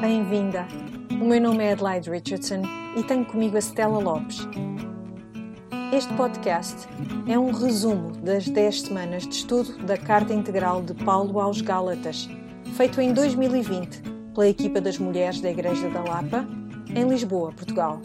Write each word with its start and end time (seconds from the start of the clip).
Bem-vinda! 0.00 0.64
O 1.10 1.24
meu 1.24 1.40
nome 1.40 1.64
é 1.64 1.72
Adelaide 1.72 2.08
Richardson 2.08 2.62
e 2.96 3.02
tenho 3.02 3.24
comigo 3.24 3.56
a 3.56 3.60
Stella 3.60 3.98
Lopes. 3.98 4.46
Este 5.92 6.14
podcast 6.14 6.86
é 7.26 7.36
um 7.36 7.50
resumo 7.50 8.12
das 8.22 8.48
10 8.48 8.82
semanas 8.82 9.26
de 9.26 9.34
estudo 9.34 9.76
da 9.78 9.96
Carta 9.96 10.32
Integral 10.32 10.82
de 10.82 10.94
Paulo 10.94 11.40
aos 11.40 11.60
Gálatas, 11.60 12.28
feito 12.76 13.00
em 13.00 13.12
2020 13.12 14.00
pela 14.32 14.46
equipa 14.46 14.80
das 14.80 14.98
mulheres 14.98 15.40
da 15.40 15.50
Igreja 15.50 15.90
da 15.90 16.00
Lapa, 16.00 16.46
em 16.94 17.08
Lisboa, 17.08 17.50
Portugal. 17.50 18.00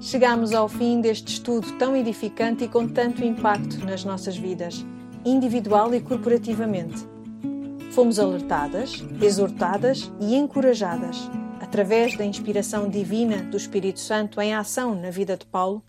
Chegamos 0.00 0.52
ao 0.52 0.68
fim 0.68 1.00
deste 1.00 1.32
estudo 1.32 1.72
tão 1.72 1.96
edificante 1.96 2.62
e 2.62 2.68
com 2.68 2.86
tanto 2.86 3.24
impacto 3.24 3.84
nas 3.84 4.04
nossas 4.04 4.36
vidas, 4.36 4.86
individual 5.24 5.92
e 5.92 6.00
corporativamente. 6.00 7.15
Fomos 7.96 8.18
alertadas, 8.18 8.92
exortadas 9.22 10.12
e 10.20 10.34
encorajadas, 10.34 11.16
através 11.62 12.14
da 12.14 12.26
inspiração 12.26 12.90
divina 12.90 13.42
do 13.44 13.56
Espírito 13.56 14.00
Santo 14.00 14.38
em 14.38 14.54
ação 14.54 14.94
na 14.94 15.08
vida 15.08 15.34
de 15.34 15.46
Paulo, 15.46 15.82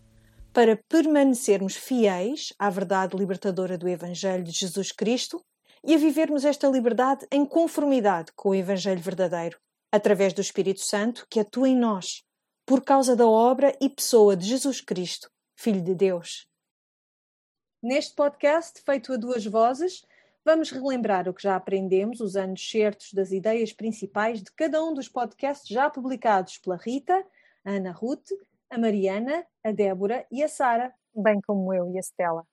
para 0.53 0.79
permanecermos 0.87 1.75
fiéis 1.75 2.53
à 2.57 2.69
verdade 2.69 3.17
libertadora 3.17 3.77
do 3.77 3.89
Evangelho 3.89 4.41
de 4.41 4.51
Jesus 4.51 4.93
Cristo 4.93 5.43
e 5.83 5.95
a 5.95 5.97
vivermos 5.97 6.45
esta 6.45 6.69
liberdade 6.69 7.27
em 7.29 7.45
conformidade 7.45 8.31
com 8.37 8.51
o 8.51 8.55
Evangelho 8.55 9.01
verdadeiro, 9.01 9.59
através 9.91 10.31
do 10.31 10.39
Espírito 10.39 10.79
Santo 10.79 11.27
que 11.29 11.41
atua 11.41 11.67
em 11.67 11.75
nós 11.75 12.23
por 12.65 12.85
causa 12.85 13.17
da 13.17 13.27
obra 13.27 13.77
e 13.81 13.89
pessoa 13.89 14.33
de 14.37 14.47
Jesus 14.47 14.79
Cristo, 14.79 15.29
Filho 15.57 15.81
de 15.81 15.93
Deus. 15.93 16.47
Neste 17.83 18.15
podcast, 18.15 18.81
feito 18.85 19.11
a 19.11 19.17
duas 19.17 19.45
vozes, 19.45 20.03
vamos 20.47 20.71
relembrar 20.71 21.27
o 21.27 21.33
que 21.33 21.43
já 21.43 21.57
aprendemos 21.57 22.21
usando 22.21 22.57
certos 22.57 23.11
das 23.11 23.33
ideias 23.33 23.73
principais 23.73 24.41
de 24.41 24.49
cada 24.53 24.81
um 24.81 24.93
dos 24.93 25.09
podcasts 25.09 25.67
já 25.67 25.89
publicados 25.89 26.57
pela 26.57 26.77
Rita, 26.77 27.21
a 27.65 27.71
Ana 27.71 27.91
Ruth, 27.91 28.29
a 28.69 28.77
Mariana, 28.77 29.45
a 29.61 29.71
Débora 29.73 30.25
e 30.31 30.41
a 30.41 30.47
Sara, 30.47 30.93
bem 31.13 31.41
como 31.45 31.73
eu 31.73 31.91
e 31.91 31.97
a 31.97 32.01
Stella. 32.01 32.47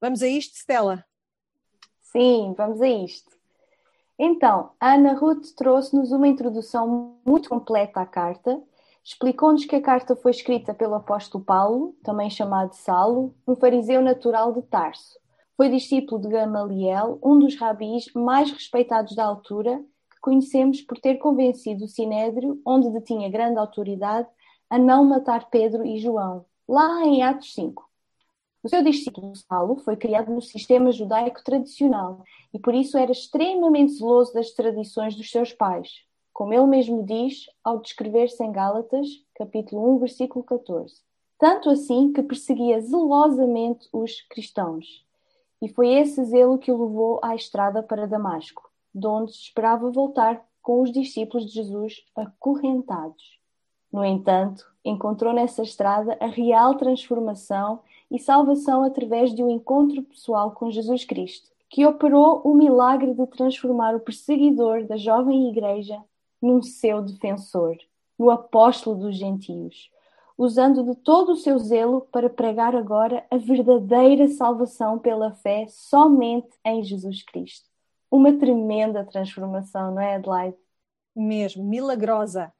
Vamos 0.00 0.20
a 0.20 0.26
isto, 0.26 0.56
Stella? 0.56 1.04
Sim, 2.00 2.56
vamos 2.58 2.82
a 2.82 2.88
isto. 2.88 3.30
Então, 4.18 4.72
a 4.80 4.94
Ana 4.94 5.12
Ruth 5.12 5.54
trouxe-nos 5.54 6.10
uma 6.10 6.26
introdução 6.26 7.20
muito 7.24 7.48
completa 7.48 8.00
à 8.00 8.06
carta 8.06 8.60
Explicou-nos 9.04 9.64
que 9.64 9.76
a 9.76 9.80
carta 9.80 10.14
foi 10.14 10.32
escrita 10.32 10.74
pelo 10.74 10.94
apóstolo 10.94 11.42
Paulo, 11.42 11.96
também 12.02 12.28
chamado 12.28 12.74
Saulo, 12.74 13.34
um 13.46 13.56
fariseu 13.56 14.02
natural 14.02 14.52
de 14.52 14.60
Tarso. 14.60 15.18
Foi 15.58 15.68
discípulo 15.68 16.20
de 16.20 16.28
Gamaliel, 16.28 17.18
um 17.20 17.36
dos 17.36 17.56
rabis 17.56 18.06
mais 18.14 18.48
respeitados 18.52 19.16
da 19.16 19.24
altura, 19.24 19.84
que 20.08 20.20
conhecemos 20.20 20.80
por 20.82 21.00
ter 21.00 21.16
convencido 21.16 21.84
o 21.84 21.88
Sinédrio, 21.88 22.62
onde 22.64 22.88
detinha 22.90 23.28
grande 23.28 23.58
autoridade, 23.58 24.28
a 24.70 24.78
não 24.78 25.04
matar 25.04 25.50
Pedro 25.50 25.84
e 25.84 25.98
João, 25.98 26.44
lá 26.68 27.04
em 27.04 27.24
Atos 27.24 27.54
5. 27.54 27.90
O 28.62 28.68
seu 28.68 28.84
discípulo 28.84 29.34
Saulo 29.34 29.78
foi 29.78 29.96
criado 29.96 30.32
no 30.32 30.40
sistema 30.40 30.92
judaico 30.92 31.42
tradicional 31.42 32.22
e 32.54 32.58
por 32.60 32.72
isso 32.72 32.96
era 32.96 33.10
extremamente 33.10 33.94
zeloso 33.94 34.32
das 34.32 34.52
tradições 34.52 35.16
dos 35.16 35.28
seus 35.28 35.52
pais, 35.52 36.04
como 36.32 36.54
ele 36.54 36.66
mesmo 36.66 37.02
diz 37.02 37.46
ao 37.64 37.80
descrever-se 37.80 38.44
em 38.44 38.52
Gálatas, 38.52 39.08
capítulo 39.34 39.96
1, 39.96 39.98
versículo 39.98 40.44
14. 40.44 41.02
Tanto 41.36 41.68
assim 41.68 42.12
que 42.12 42.22
perseguia 42.22 42.80
zelosamente 42.80 43.88
os 43.92 44.20
cristãos. 44.30 45.07
E 45.60 45.68
foi 45.68 45.88
esse 45.94 46.24
zelo 46.24 46.58
que 46.58 46.70
o 46.70 46.80
levou 46.80 47.20
à 47.22 47.34
estrada 47.34 47.82
para 47.82 48.06
Damasco, 48.06 48.70
de 48.94 49.06
onde 49.06 49.32
esperava 49.32 49.90
voltar 49.90 50.44
com 50.62 50.82
os 50.82 50.92
discípulos 50.92 51.46
de 51.46 51.52
Jesus 51.54 52.04
acorrentados. 52.14 53.38
No 53.92 54.04
entanto, 54.04 54.70
encontrou 54.84 55.32
nessa 55.32 55.62
estrada 55.62 56.16
a 56.20 56.26
real 56.26 56.76
transformação 56.76 57.80
e 58.10 58.18
salvação 58.18 58.84
através 58.84 59.34
de 59.34 59.42
um 59.42 59.50
encontro 59.50 60.02
pessoal 60.02 60.52
com 60.52 60.70
Jesus 60.70 61.04
Cristo, 61.04 61.50
que 61.68 61.86
operou 61.86 62.40
o 62.44 62.54
milagre 62.54 63.14
de 63.14 63.26
transformar 63.26 63.94
o 63.94 64.00
perseguidor 64.00 64.84
da 64.84 64.96
jovem 64.96 65.48
igreja 65.50 66.02
num 66.40 66.62
seu 66.62 67.02
defensor, 67.02 67.76
no 68.18 68.30
apóstolo 68.30 68.96
dos 68.96 69.16
gentios, 69.16 69.90
usando 70.38 70.84
de 70.84 70.94
todo 70.94 71.32
o 71.32 71.36
seu 71.36 71.58
zelo 71.58 72.02
para 72.12 72.30
pregar 72.30 72.76
agora 72.76 73.26
a 73.28 73.36
verdadeira 73.36 74.28
salvação 74.28 74.96
pela 74.96 75.32
fé 75.32 75.66
somente 75.68 76.48
em 76.64 76.84
Jesus 76.84 77.24
Cristo. 77.24 77.68
Uma 78.08 78.32
tremenda 78.38 79.04
transformação, 79.04 79.92
não 79.92 80.00
é, 80.00 80.14
Adelaide? 80.14 80.56
Mesmo, 81.14 81.64
milagrosa. 81.64 82.52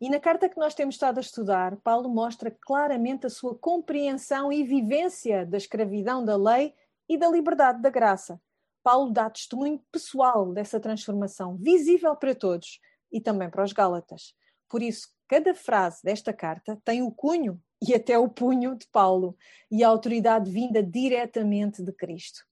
E 0.00 0.08
na 0.08 0.18
carta 0.18 0.48
que 0.48 0.58
nós 0.58 0.74
temos 0.74 0.94
estado 0.94 1.18
a 1.18 1.20
estudar, 1.20 1.76
Paulo 1.76 2.08
mostra 2.08 2.50
claramente 2.50 3.26
a 3.26 3.30
sua 3.30 3.54
compreensão 3.54 4.50
e 4.50 4.64
vivência 4.64 5.44
da 5.44 5.58
escravidão 5.58 6.24
da 6.24 6.36
lei 6.36 6.74
e 7.06 7.18
da 7.18 7.28
liberdade 7.28 7.82
da 7.82 7.90
graça. 7.90 8.40
Paulo 8.82 9.12
dá 9.12 9.28
testemunho 9.28 9.82
pessoal 9.92 10.52
dessa 10.52 10.80
transformação, 10.80 11.56
visível 11.56 12.16
para 12.16 12.34
todos, 12.34 12.80
e 13.12 13.20
também 13.20 13.50
para 13.50 13.64
os 13.64 13.72
Gálatas. 13.72 14.34
Por 14.68 14.82
isso, 14.82 15.08
cada 15.28 15.54
frase 15.54 16.02
desta 16.02 16.32
carta 16.32 16.80
tem 16.84 17.02
o 17.02 17.10
cunho 17.10 17.60
e 17.86 17.94
até 17.94 18.18
o 18.18 18.28
punho 18.28 18.74
de 18.76 18.86
Paulo 18.88 19.36
e 19.70 19.82
a 19.82 19.88
autoridade 19.88 20.50
vinda 20.50 20.82
diretamente 20.82 21.82
de 21.82 21.92
Cristo. 21.92 22.46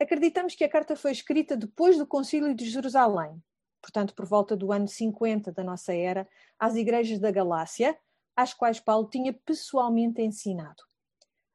Acreditamos 0.00 0.54
que 0.54 0.64
a 0.64 0.68
carta 0.68 0.96
foi 0.96 1.12
escrita 1.12 1.56
depois 1.56 1.96
do 1.96 2.06
Concílio 2.06 2.54
de 2.54 2.68
Jerusalém, 2.68 3.42
portanto, 3.80 4.14
por 4.14 4.26
volta 4.26 4.56
do 4.56 4.72
ano 4.72 4.88
50 4.88 5.52
da 5.52 5.62
nossa 5.62 5.94
era, 5.94 6.28
às 6.58 6.74
igrejas 6.74 7.18
da 7.18 7.30
Galácia, 7.30 7.96
às 8.36 8.52
quais 8.54 8.80
Paulo 8.80 9.08
tinha 9.08 9.32
pessoalmente 9.32 10.22
ensinado. 10.22 10.82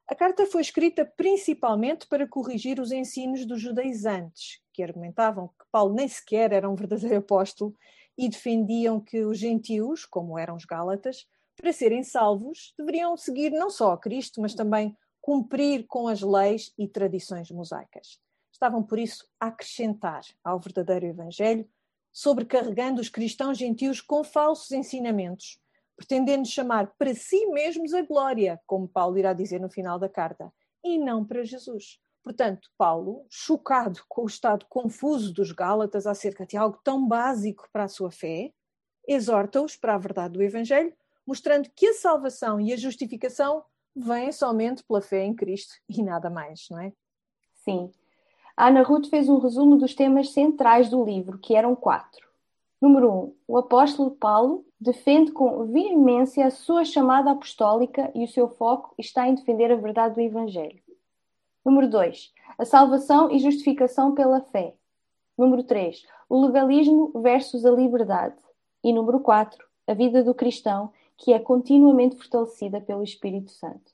A 0.06 0.14
carta 0.14 0.46
foi 0.46 0.62
escrita 0.62 1.04
principalmente 1.04 2.06
para 2.06 2.26
corrigir 2.26 2.80
os 2.80 2.90
ensinos 2.92 3.44
dos 3.44 3.60
judaizantes, 3.60 4.60
que 4.72 4.82
argumentavam 4.82 5.48
que 5.48 5.66
Paulo 5.70 5.94
nem 5.94 6.08
sequer 6.08 6.52
era 6.52 6.68
um 6.68 6.74
verdadeiro 6.74 7.18
apóstolo 7.18 7.74
e 8.18 8.28
defendiam 8.28 9.00
que 9.00 9.24
os 9.24 9.38
gentios, 9.38 10.04
como 10.04 10.36
eram 10.36 10.56
os 10.56 10.64
Gálatas, 10.64 11.24
para 11.56 11.72
serem 11.72 12.02
salvos, 12.02 12.74
deveriam 12.76 13.16
seguir 13.16 13.50
não 13.50 13.70
só 13.70 13.92
a 13.92 13.98
Cristo, 13.98 14.40
mas 14.40 14.54
também 14.54 14.96
cumprir 15.20 15.86
com 15.86 16.08
as 16.08 16.20
leis 16.20 16.72
e 16.76 16.88
tradições 16.88 17.50
mosaicas. 17.50 18.18
Estavam, 18.52 18.82
por 18.82 18.98
isso, 18.98 19.24
a 19.38 19.46
acrescentar 19.46 20.22
ao 20.42 20.58
verdadeiro 20.58 21.06
Evangelho, 21.06 21.68
sobrecarregando 22.12 23.00
os 23.00 23.08
cristãos 23.08 23.56
gentios 23.56 24.00
com 24.00 24.24
falsos 24.24 24.72
ensinamentos, 24.72 25.60
pretendendo 25.96 26.46
chamar 26.46 26.92
para 26.98 27.14
si 27.14 27.46
mesmos 27.46 27.94
a 27.94 28.02
glória, 28.02 28.60
como 28.66 28.88
Paulo 28.88 29.18
irá 29.18 29.32
dizer 29.32 29.60
no 29.60 29.70
final 29.70 29.98
da 29.98 30.08
carta, 30.08 30.52
e 30.82 30.98
não 30.98 31.24
para 31.24 31.44
Jesus. 31.44 32.00
Portanto, 32.22 32.68
Paulo, 32.76 33.24
chocado 33.30 34.00
com 34.08 34.22
o 34.22 34.26
estado 34.26 34.66
confuso 34.68 35.32
dos 35.32 35.52
Gálatas 35.52 36.06
acerca 36.06 36.44
de 36.44 36.56
algo 36.56 36.78
tão 36.84 37.06
básico 37.06 37.68
para 37.72 37.84
a 37.84 37.88
sua 37.88 38.10
fé, 38.10 38.52
exorta-os 39.06 39.76
para 39.76 39.94
a 39.94 39.98
verdade 39.98 40.34
do 40.34 40.42
Evangelho, 40.42 40.92
mostrando 41.26 41.70
que 41.74 41.86
a 41.86 41.94
salvação 41.94 42.60
e 42.60 42.72
a 42.72 42.76
justificação 42.76 43.64
vêm 43.94 44.30
somente 44.32 44.82
pela 44.84 45.00
fé 45.00 45.24
em 45.24 45.34
Cristo 45.34 45.74
e 45.88 46.02
nada 46.02 46.28
mais, 46.28 46.68
não 46.70 46.80
é? 46.80 46.92
Sim. 47.64 47.90
A 48.56 48.68
Ana 48.68 48.82
Ruth 48.82 49.08
fez 49.08 49.28
um 49.28 49.38
resumo 49.38 49.76
dos 49.76 49.94
temas 49.94 50.32
centrais 50.32 50.90
do 50.90 51.04
livro, 51.04 51.38
que 51.38 51.54
eram 51.54 51.76
quatro. 51.76 52.28
Número 52.80 53.12
um, 53.12 53.34
o 53.46 53.58
apóstolo 53.58 54.10
Paulo 54.10 54.64
defende 54.80 55.32
com 55.32 55.66
veemência 55.66 56.46
a 56.46 56.50
sua 56.50 56.84
chamada 56.84 57.30
apostólica 57.30 58.10
e 58.14 58.24
o 58.24 58.28
seu 58.28 58.48
foco 58.48 58.94
está 58.96 59.26
em 59.26 59.34
defender 59.34 59.72
a 59.72 59.76
verdade 59.76 60.14
do 60.14 60.20
Evangelho. 60.20 60.80
Número 61.68 61.86
2. 61.90 62.32
A 62.56 62.64
salvação 62.64 63.30
e 63.30 63.38
justificação 63.38 64.14
pela 64.14 64.40
fé. 64.40 64.74
Número 65.36 65.62
3. 65.62 66.02
O 66.26 66.46
legalismo 66.46 67.12
versus 67.20 67.66
a 67.66 67.70
liberdade. 67.70 68.36
E 68.82 68.90
número 68.90 69.20
4. 69.20 69.62
A 69.86 69.92
vida 69.92 70.24
do 70.24 70.34
cristão, 70.34 70.90
que 71.18 71.30
é 71.30 71.38
continuamente 71.38 72.16
fortalecida 72.16 72.80
pelo 72.80 73.02
Espírito 73.02 73.50
Santo. 73.50 73.92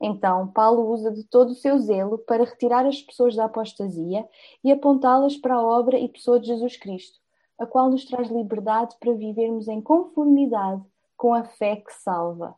Então, 0.00 0.48
Paulo 0.48 0.90
usa 0.90 1.12
de 1.12 1.22
todo 1.24 1.50
o 1.50 1.54
seu 1.54 1.78
zelo 1.80 2.16
para 2.16 2.44
retirar 2.44 2.86
as 2.86 3.02
pessoas 3.02 3.36
da 3.36 3.44
apostasia 3.44 4.26
e 4.64 4.72
apontá-las 4.72 5.36
para 5.36 5.56
a 5.56 5.62
obra 5.62 5.98
e 5.98 6.08
pessoa 6.08 6.40
de 6.40 6.46
Jesus 6.46 6.78
Cristo, 6.78 7.20
a 7.58 7.66
qual 7.66 7.90
nos 7.90 8.06
traz 8.06 8.30
liberdade 8.30 8.96
para 8.98 9.12
vivermos 9.12 9.68
em 9.68 9.82
conformidade 9.82 10.82
com 11.14 11.34
a 11.34 11.44
fé 11.44 11.76
que 11.76 11.92
salva. 11.92 12.56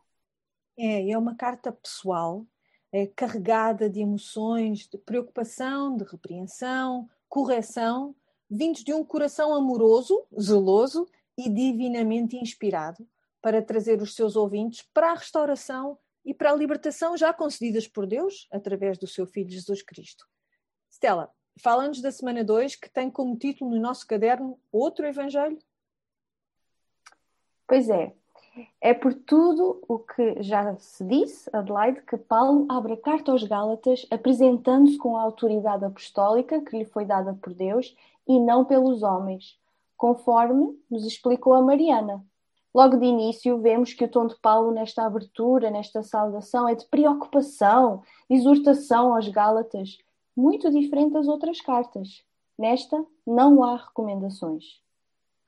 É, 0.77 1.11
é 1.11 1.17
uma 1.17 1.35
carta 1.35 1.73
pessoal 1.73 2.45
é, 2.95 3.07
carregada 3.07 3.89
de 3.89 3.99
emoções, 3.99 4.87
de 4.87 4.97
preocupação, 4.97 5.97
de 5.97 6.05
repreensão, 6.05 7.09
correção, 7.27 8.15
vindos 8.49 8.85
de 8.85 8.93
um 8.93 9.03
coração 9.03 9.53
amoroso, 9.53 10.25
zeloso 10.39 11.05
e 11.37 11.49
divinamente 11.49 12.37
inspirado 12.37 13.05
para 13.41 13.61
trazer 13.61 14.01
os 14.01 14.15
seus 14.15 14.37
ouvintes 14.37 14.81
para 14.93 15.11
a 15.11 15.15
restauração 15.15 15.97
e 16.23 16.33
para 16.33 16.53
a 16.53 16.55
libertação 16.55 17.17
já 17.17 17.33
concedidas 17.33 17.85
por 17.85 18.07
Deus 18.07 18.47
através 18.49 18.97
do 18.97 19.07
seu 19.07 19.27
Filho 19.27 19.49
Jesus 19.49 19.81
Cristo. 19.81 20.25
Stella, 20.89 21.29
fala-nos 21.61 22.01
da 22.01 22.13
semana 22.13 22.45
2 22.45 22.77
que 22.77 22.89
tem 22.89 23.11
como 23.11 23.35
título 23.35 23.71
no 23.71 23.81
nosso 23.81 24.07
caderno 24.07 24.57
Outro 24.71 25.05
Evangelho? 25.05 25.59
Pois 27.67 27.89
é. 27.89 28.15
É 28.79 28.93
por 28.93 29.13
tudo 29.13 29.81
o 29.87 29.99
que 29.99 30.41
já 30.41 30.75
se 30.77 31.03
disse, 31.03 31.49
Adelaide, 31.51 32.01
que 32.01 32.17
Paulo 32.17 32.65
abre 32.69 32.93
a 32.93 32.97
carta 32.97 33.31
aos 33.31 33.43
Gálatas 33.43 34.05
apresentando-se 34.09 34.97
com 34.97 35.17
a 35.17 35.21
autoridade 35.21 35.83
apostólica 35.83 36.61
que 36.61 36.77
lhe 36.77 36.85
foi 36.85 37.05
dada 37.05 37.33
por 37.41 37.53
Deus 37.53 37.95
e 38.27 38.39
não 38.39 38.63
pelos 38.63 39.03
homens, 39.03 39.59
conforme 39.97 40.77
nos 40.89 41.05
explicou 41.05 41.53
a 41.53 41.61
Mariana. 41.61 42.23
Logo 42.73 42.97
de 42.97 43.05
início, 43.05 43.57
vemos 43.59 43.93
que 43.93 44.03
o 44.03 44.07
tom 44.07 44.27
de 44.27 44.35
Paulo 44.41 44.71
nesta 44.71 45.05
abertura, 45.05 45.71
nesta 45.71 46.03
saudação, 46.03 46.67
é 46.67 46.75
de 46.75 46.85
preocupação, 46.85 48.03
de 48.29 48.35
exortação 48.35 49.15
aos 49.15 49.27
Gálatas, 49.29 49.97
muito 50.35 50.69
diferente 50.69 51.13
das 51.13 51.27
outras 51.27 51.61
cartas. 51.61 52.23
Nesta, 52.57 53.05
não 53.25 53.63
há 53.63 53.77
recomendações. 53.77 54.81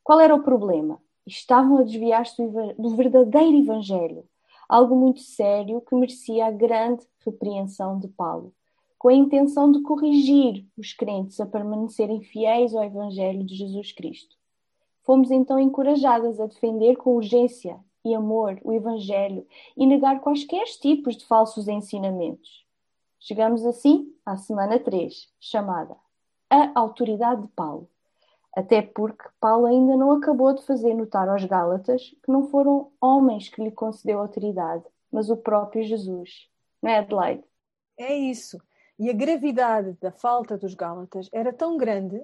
Qual 0.03 0.19
era 0.21 0.33
o 0.33 0.43
problema? 0.43 1.01
Estavam 1.27 1.77
a 1.77 1.83
desviar-se 1.83 2.41
do 2.79 2.95
verdadeiro 2.95 3.57
Evangelho, 3.57 4.23
algo 4.69 4.95
muito 4.95 5.19
sério 5.19 5.81
que 5.81 5.93
merecia 5.93 6.45
a 6.45 6.51
grande 6.51 7.05
repreensão 7.19 7.99
de 7.99 8.07
Paulo, 8.07 8.53
com 8.97 9.09
a 9.09 9.13
intenção 9.13 9.69
de 9.69 9.81
corrigir 9.81 10.65
os 10.77 10.93
crentes 10.93 11.41
a 11.41 11.45
permanecerem 11.45 12.21
fiéis 12.21 12.73
ao 12.73 12.85
Evangelho 12.85 13.43
de 13.43 13.55
Jesus 13.55 13.91
Cristo. 13.91 14.37
Fomos 15.03 15.29
então 15.29 15.59
encorajadas 15.59 16.39
a 16.39 16.45
defender 16.45 16.95
com 16.95 17.17
urgência 17.17 17.77
e 18.05 18.15
amor 18.15 18.57
o 18.63 18.71
Evangelho 18.71 19.45
e 19.75 19.85
negar 19.85 20.21
quaisquer 20.21 20.63
tipos 20.79 21.17
de 21.17 21.25
falsos 21.25 21.67
ensinamentos. 21.67 22.65
Chegamos 23.19 23.65
assim 23.65 24.13
à 24.25 24.37
semana 24.37 24.79
3, 24.79 25.29
chamada 25.41 25.97
A 26.49 26.71
Autoridade 26.79 27.41
de 27.41 27.47
Paulo. 27.49 27.89
Até 28.57 28.81
porque 28.81 29.23
Paulo 29.39 29.67
ainda 29.67 29.95
não 29.95 30.13
acabou 30.13 30.51
de 30.51 30.65
fazer 30.65 30.95
notar 30.95 31.29
aos 31.29 31.45
Gálatas 31.45 32.15
que 32.23 32.31
não 32.31 32.49
foram 32.49 32.91
homens 32.99 33.49
que 33.49 33.63
lhe 33.63 33.69
concedeu 33.69 34.17
autoridade, 34.17 34.83
mas 35.11 35.29
o 35.29 35.37
próprio 35.37 35.83
Jesus. 35.83 36.49
Não 36.81 36.89
é, 36.89 36.97
Adelaide? 36.97 37.43
É 37.95 38.15
isso. 38.15 38.59
E 38.97 39.11
a 39.11 39.13
gravidade 39.13 39.95
da 40.01 40.11
falta 40.11 40.57
dos 40.57 40.73
Gálatas 40.73 41.29
era 41.31 41.53
tão 41.53 41.77
grande 41.77 42.19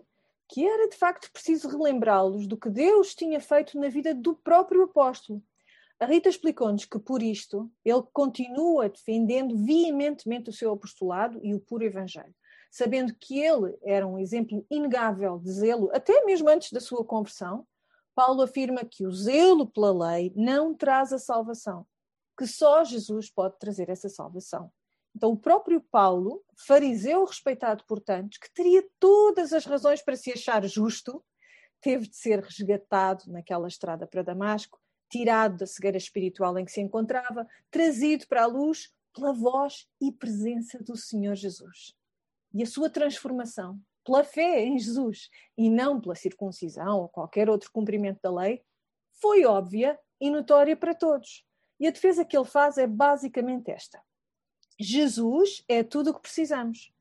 que 0.49 0.67
era 0.67 0.89
de 0.89 0.95
facto 0.95 1.31
preciso 1.31 1.69
relembrá-los 1.69 2.47
do 2.47 2.57
que 2.57 2.71
Deus 2.71 3.13
tinha 3.13 3.39
feito 3.39 3.79
na 3.79 3.89
vida 3.89 4.11
do 4.15 4.33
próprio 4.33 4.81
apóstolo. 4.81 5.39
A 5.99 6.07
Rita 6.07 6.29
explicou-nos 6.29 6.85
que, 6.85 6.97
por 6.97 7.21
isto, 7.21 7.71
ele 7.85 8.01
continua 8.11 8.89
defendendo 8.89 9.55
veementemente 9.63 10.49
o 10.49 10.53
seu 10.53 10.71
apostolado 10.71 11.39
e 11.43 11.53
o 11.53 11.59
puro 11.59 11.83
Evangelho, 11.83 12.33
sabendo 12.73 13.13
que 13.13 13.39
ele 13.39 13.77
era 13.83 14.07
um 14.07 14.17
exemplo 14.17 14.65
inegável 14.67 15.37
de 15.37 15.51
zelo, 15.51 15.91
até 15.93 16.25
mesmo 16.25 16.49
antes 16.49 16.71
da 16.71 16.79
sua 16.79 17.05
conversão. 17.05 17.67
Paulo 18.15 18.41
afirma 18.41 18.83
que 18.83 19.05
o 19.05 19.11
zelo 19.11 19.67
pela 19.67 20.09
lei 20.09 20.33
não 20.35 20.73
traz 20.73 21.13
a 21.13 21.19
salvação, 21.19 21.85
que 22.35 22.47
só 22.47 22.83
Jesus 22.83 23.29
pode 23.29 23.59
trazer 23.59 23.91
essa 23.91 24.09
salvação. 24.09 24.71
Então, 25.15 25.33
o 25.33 25.37
próprio 25.37 25.81
Paulo, 25.81 26.43
fariseu 26.65 27.23
respeitado 27.25 27.83
por 27.87 28.01
tantos, 28.01 28.39
que 28.39 28.51
teria 28.51 28.83
todas 28.99 29.53
as 29.53 29.65
razões 29.65 30.01
para 30.01 30.15
se 30.15 30.31
achar 30.31 30.65
justo, 30.65 31.23
teve 31.79 32.07
de 32.07 32.15
ser 32.15 32.39
resgatado 32.39 33.31
naquela 33.31 33.67
estrada 33.67 34.07
para 34.07 34.23
Damasco, 34.23 34.79
tirado 35.11 35.57
da 35.57 35.67
cegueira 35.67 35.97
espiritual 35.97 36.57
em 36.57 36.65
que 36.65 36.71
se 36.71 36.81
encontrava, 36.81 37.47
trazido 37.69 38.25
para 38.27 38.45
a 38.45 38.47
luz 38.47 38.91
pela 39.13 39.31
voz 39.31 39.87
e 40.01 40.11
presença 40.11 40.79
do 40.81 40.97
Senhor 40.97 41.35
Jesus. 41.35 41.95
E 42.53 42.63
a 42.63 42.65
sua 42.65 42.89
transformação, 42.89 43.79
pela 44.05 44.23
fé 44.23 44.63
em 44.63 44.77
Jesus 44.77 45.29
e 45.57 45.69
não 45.69 45.99
pela 45.99 46.15
circuncisão 46.15 47.01
ou 47.01 47.09
qualquer 47.09 47.49
outro 47.49 47.71
cumprimento 47.71 48.19
da 48.21 48.31
lei, 48.31 48.61
foi 49.21 49.45
óbvia 49.45 49.99
e 50.19 50.29
notória 50.29 50.75
para 50.75 50.93
todos. 50.93 51.45
E 51.79 51.87
a 51.87 51.91
defesa 51.91 52.25
que 52.25 52.37
ele 52.37 52.45
faz 52.45 52.77
é 52.77 52.87
basicamente 52.87 53.71
esta 53.71 54.01
Jesus 54.79 55.63
é 55.67 55.83
tudo 55.83 56.09
o 56.09 56.13
que 56.13 56.21
precisamos. 56.21 56.91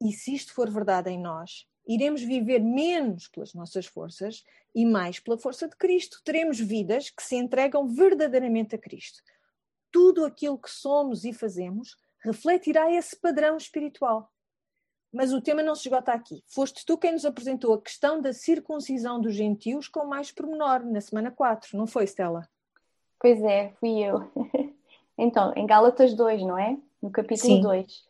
E 0.00 0.12
se 0.12 0.34
isto 0.34 0.52
for 0.52 0.68
verdade 0.70 1.10
em 1.10 1.20
nós, 1.20 1.66
iremos 1.86 2.22
viver 2.22 2.60
menos 2.60 3.28
pelas 3.28 3.54
nossas 3.54 3.86
forças 3.86 4.44
e 4.74 4.84
mais 4.84 5.20
pela 5.20 5.38
força 5.38 5.68
de 5.68 5.76
Cristo. 5.76 6.20
Teremos 6.24 6.58
vidas 6.58 7.10
que 7.10 7.22
se 7.22 7.36
entregam 7.36 7.86
verdadeiramente 7.86 8.74
a 8.74 8.78
Cristo. 8.78 9.22
Tudo 9.90 10.24
aquilo 10.24 10.58
que 10.58 10.70
somos 10.70 11.24
e 11.24 11.32
fazemos 11.32 11.96
refletirá 12.24 12.90
esse 12.92 13.16
padrão 13.16 13.56
espiritual. 13.56 14.32
Mas 15.12 15.32
o 15.32 15.40
tema 15.40 15.62
não 15.62 15.74
se 15.74 15.88
esgota 15.88 16.12
aqui. 16.12 16.42
Foste 16.46 16.86
tu 16.86 16.96
quem 16.96 17.12
nos 17.12 17.24
apresentou 17.24 17.74
a 17.74 17.80
questão 17.80 18.20
da 18.20 18.32
circuncisão 18.32 19.20
dos 19.20 19.34
gentios 19.34 19.88
com 19.88 20.06
mais 20.06 20.32
pormenor 20.32 20.84
na 20.84 21.00
semana 21.00 21.30
4, 21.30 21.76
não 21.76 21.86
foi, 21.86 22.04
Stella? 22.06 22.48
Pois 23.20 23.42
é, 23.42 23.72
fui 23.78 23.98
eu. 23.98 24.30
então, 25.18 25.52
em 25.54 25.66
Gálatas 25.66 26.14
2, 26.14 26.42
não 26.42 26.58
é? 26.58 26.78
no 27.02 27.10
capítulo 27.10 27.56
Sim. 27.56 27.60
2, 27.60 28.04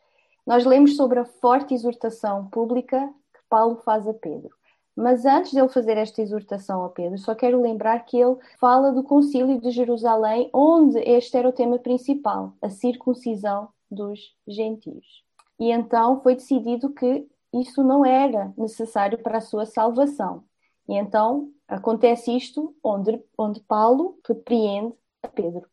nós 0.45 0.65
lemos 0.65 0.95
sobre 0.95 1.19
a 1.19 1.25
forte 1.25 1.73
exortação 1.73 2.47
pública 2.49 3.11
que 3.33 3.39
Paulo 3.49 3.77
faz 3.77 4.07
a 4.07 4.13
Pedro. 4.13 4.51
Mas 4.95 5.25
antes 5.25 5.51
de 5.51 5.59
ele 5.59 5.69
fazer 5.69 5.97
esta 5.97 6.21
exortação 6.21 6.85
a 6.85 6.89
Pedro, 6.89 7.17
só 7.17 7.33
quero 7.33 7.59
lembrar 7.59 8.05
que 8.05 8.15
ele 8.15 8.37
fala 8.59 8.91
do 8.91 9.01
concílio 9.01 9.59
de 9.59 9.71
Jerusalém, 9.71 10.51
onde 10.53 10.99
este 10.99 11.35
era 11.35 11.49
o 11.49 11.53
tema 11.53 11.79
principal, 11.79 12.53
a 12.61 12.69
circuncisão 12.69 13.69
dos 13.89 14.35
gentios. 14.47 15.22
E 15.59 15.71
então 15.71 16.21
foi 16.21 16.35
decidido 16.35 16.93
que 16.93 17.27
isso 17.53 17.83
não 17.83 18.05
era 18.05 18.53
necessário 18.57 19.17
para 19.21 19.37
a 19.37 19.41
sua 19.41 19.65
salvação. 19.65 20.43
E 20.87 20.95
então 20.95 21.51
acontece 21.67 22.35
isto 22.35 22.75
onde, 22.83 23.21
onde 23.37 23.61
Paulo 23.61 24.19
repreende 24.27 24.93
a 25.21 25.27
Pedro. 25.27 25.67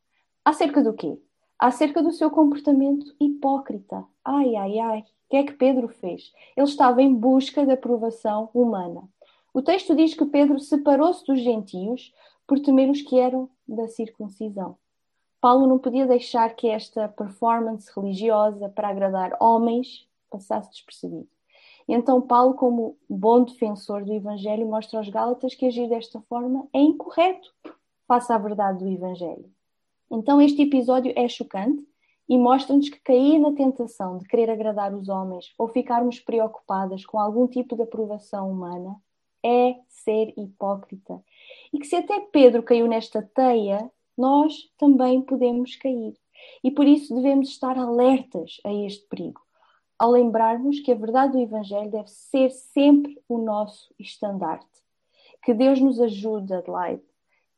Acerca 0.45 0.83
do 0.83 0.93
quê? 0.93 1.19
acerca 1.61 2.03
do 2.03 2.11
seu 2.11 2.31
comportamento 2.31 3.15
hipócrita. 3.21 4.03
Ai, 4.25 4.57
ai, 4.57 4.79
ai, 4.79 5.01
o 5.01 5.05
que 5.29 5.37
é 5.37 5.45
que 5.45 5.53
Pedro 5.53 5.89
fez? 5.89 6.33
Ele 6.57 6.67
estava 6.67 7.03
em 7.03 7.15
busca 7.15 7.67
da 7.67 7.75
aprovação 7.75 8.49
humana. 8.55 9.03
O 9.53 9.61
texto 9.61 9.95
diz 9.95 10.15
que 10.15 10.25
Pedro 10.25 10.59
separou-se 10.59 11.25
dos 11.27 11.39
gentios 11.41 12.15
por 12.47 12.59
temer 12.61 12.89
os 12.89 13.03
que 13.03 13.21
eram 13.21 13.51
da 13.69 13.87
circuncisão. 13.89 14.79
Paulo 15.41 15.67
não 15.67 15.79
podia 15.79 16.07
deixar 16.07 16.55
que 16.55 16.69
esta 16.69 17.09
performance 17.09 17.91
religiosa 17.95 18.69
para 18.69 18.89
agradar 18.89 19.37
homens 19.41 20.07
passasse 20.31 20.71
despercebido. 20.71 21.29
Então, 21.89 22.21
Paulo, 22.21 22.55
como 22.55 22.97
bom 23.09 23.43
defensor 23.43 24.05
do 24.05 24.13
Evangelho, 24.13 24.69
mostra 24.69 24.99
aos 24.99 25.09
Gálatas 25.09 25.55
que 25.55 25.67
agir 25.67 25.89
desta 25.89 26.21
forma 26.29 26.69
é 26.73 26.79
incorreto 26.79 27.53
face 28.07 28.33
à 28.33 28.39
verdade 28.39 28.79
do 28.79 28.89
Evangelho. 28.89 29.51
Então, 30.11 30.41
este 30.41 30.63
episódio 30.63 31.13
é 31.17 31.27
chocante 31.27 31.85
e 32.29 32.39
mostra-nos 32.39 32.89
que 32.89 33.01
cair 33.01 33.41
na 33.41 33.53
tentação 33.53 34.19
de 34.19 34.29
querer 34.29 34.51
agradar 34.51 34.95
os 34.95 35.09
homens 35.09 35.53
ou 35.59 35.67
ficarmos 35.67 36.21
preocupadas 36.21 37.05
com 37.05 37.19
algum 37.19 37.49
tipo 37.49 37.75
de 37.75 37.83
aprovação 37.83 38.51
humana 38.51 38.97
é 39.43 39.75
ser 39.89 40.33
hipócrita. 40.37 41.21
E 41.73 41.79
que 41.79 41.87
se 41.87 41.97
até 41.97 42.21
Pedro 42.21 42.63
caiu 42.63 42.87
nesta 42.87 43.21
teia, 43.21 43.91
nós 44.17 44.71
também 44.79 45.23
podemos 45.23 45.77
cair. 45.77 46.15
E 46.65 46.71
por 46.71 46.87
isso 46.87 47.15
devemos 47.15 47.49
estar 47.49 47.79
alertas 47.79 48.61
a 48.65 48.73
este 48.73 49.07
perigo, 49.07 49.41
ao 49.99 50.11
lembrarmos 50.11 50.81
que 50.81 50.93
a 50.93 50.95
verdade 50.95 51.33
do 51.33 51.41
Evangelho 51.41 51.91
deve 51.91 52.09
ser 52.09 52.51
sempre 52.51 53.21
o 53.29 53.39
nosso 53.39 53.95
estandarte. 53.99 54.67
Que 55.43 55.55
Deus 55.55 55.81
nos 55.81 56.01
ajude, 56.01 56.53
Adelaide, 56.53 57.03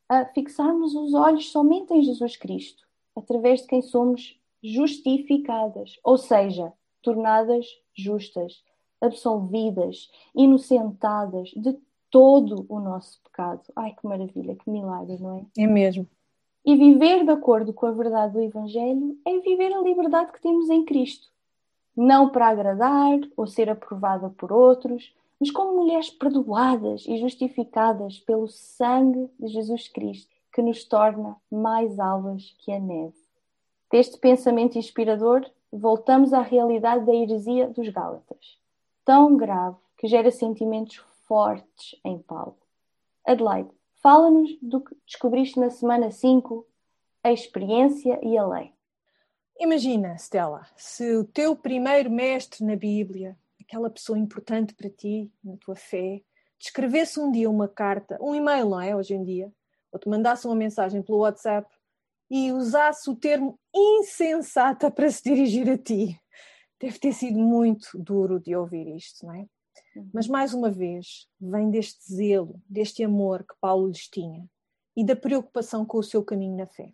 a 0.08 0.24
fixarmos 0.26 0.94
os 0.94 1.14
olhos 1.14 1.50
somente 1.50 1.92
em 1.94 2.02
Jesus 2.02 2.36
Cristo, 2.36 2.82
através 3.16 3.62
de 3.62 3.68
quem 3.68 3.82
somos 3.82 4.38
justificadas, 4.62 5.98
ou 6.04 6.16
seja, 6.16 6.72
tornadas 7.00 7.66
justas, 7.94 8.62
absolvidas, 9.00 10.10
inocentadas 10.34 11.50
de 11.56 11.76
todo 12.10 12.64
o 12.68 12.78
nosso 12.78 13.20
pecado. 13.22 13.62
Ai, 13.74 13.94
que 13.94 14.06
maravilha, 14.06 14.54
que 14.54 14.70
milagre, 14.70 15.18
não 15.18 15.38
é? 15.38 15.62
É 15.62 15.66
mesmo. 15.66 16.06
E 16.64 16.76
viver 16.76 17.24
de 17.24 17.30
acordo 17.30 17.72
com 17.72 17.86
a 17.86 17.90
verdade 17.90 18.34
do 18.34 18.42
Evangelho 18.42 19.18
é 19.24 19.38
viver 19.40 19.72
a 19.72 19.80
liberdade 19.80 20.32
que 20.32 20.40
temos 20.40 20.70
em 20.70 20.84
Cristo. 20.84 21.28
Não 21.96 22.28
para 22.30 22.48
agradar 22.48 23.18
ou 23.36 23.46
ser 23.46 23.68
aprovada 23.68 24.30
por 24.30 24.52
outros, 24.52 25.12
mas 25.40 25.50
como 25.50 25.76
mulheres 25.76 26.08
perdoadas 26.08 27.04
e 27.06 27.18
justificadas 27.18 28.20
pelo 28.20 28.46
sangue 28.46 29.28
de 29.40 29.48
Jesus 29.48 29.88
Cristo, 29.88 30.30
que 30.52 30.62
nos 30.62 30.84
torna 30.84 31.36
mais 31.50 31.98
alvas 31.98 32.54
que 32.58 32.70
a 32.70 32.78
neve. 32.78 33.16
Deste 33.90 34.16
pensamento 34.18 34.78
inspirador, 34.78 35.44
voltamos 35.72 36.32
à 36.32 36.42
realidade 36.42 37.04
da 37.04 37.14
heresia 37.14 37.66
dos 37.68 37.88
Gálatas, 37.88 38.56
tão 39.04 39.36
grave 39.36 39.76
que 39.96 40.06
gera 40.06 40.30
sentimentos 40.30 40.96
fortes 41.26 41.98
em 42.04 42.18
Paulo. 42.18 42.56
Adelaide, 43.26 43.70
fala-nos 44.02 44.58
do 44.60 44.80
que 44.80 44.96
descobriste 45.06 45.60
na 45.60 45.70
semana 45.70 46.10
5, 46.10 46.66
a 47.22 47.32
experiência 47.32 48.18
e 48.22 48.36
a 48.36 48.44
lei. 48.46 48.72
Imagina, 49.58 50.16
Stella, 50.16 50.66
se 50.76 51.16
o 51.16 51.24
teu 51.24 51.54
primeiro 51.54 52.10
mestre 52.10 52.64
na 52.64 52.74
Bíblia 52.74 53.38
aquela 53.60 53.88
pessoa 53.88 54.18
importante 54.18 54.74
para 54.74 54.90
ti, 54.90 55.32
na 55.42 55.56
tua 55.56 55.76
fé, 55.76 56.20
te 56.58 56.66
escrevesse 56.66 57.18
um 57.20 57.30
dia 57.30 57.48
uma 57.48 57.68
carta, 57.68 58.18
um 58.20 58.34
e-mail, 58.34 58.68
não 58.68 58.80
é? 58.80 58.94
Hoje 58.94 59.14
em 59.14 59.24
dia, 59.24 59.52
ou 59.90 59.98
te 59.98 60.08
mandasse 60.08 60.46
uma 60.46 60.56
mensagem 60.56 61.00
pelo 61.00 61.18
WhatsApp 61.18 61.72
e 62.28 62.52
usasse 62.52 63.08
o 63.08 63.16
termo 63.16 63.58
insensata 63.74 64.90
para 64.90 65.10
se 65.10 65.22
dirigir 65.22 65.70
a 65.70 65.78
ti. 65.78 66.20
Deve 66.80 66.98
ter 66.98 67.12
sido 67.12 67.38
muito 67.38 67.96
duro 67.96 68.40
de 68.40 68.54
ouvir 68.56 68.88
isto, 68.96 69.24
não 69.24 69.34
é? 69.34 69.46
Mas 70.12 70.26
mais 70.26 70.54
uma 70.54 70.70
vez, 70.70 71.28
vem 71.40 71.70
deste 71.70 72.12
zelo, 72.12 72.60
deste 72.68 73.02
amor 73.04 73.44
que 73.44 73.54
Paulo 73.60 73.88
lhes 73.88 74.08
tinha 74.08 74.48
e 74.96 75.04
da 75.04 75.16
preocupação 75.16 75.84
com 75.84 75.98
o 75.98 76.02
seu 76.02 76.24
caminho 76.24 76.56
na 76.56 76.66
fé. 76.66 76.92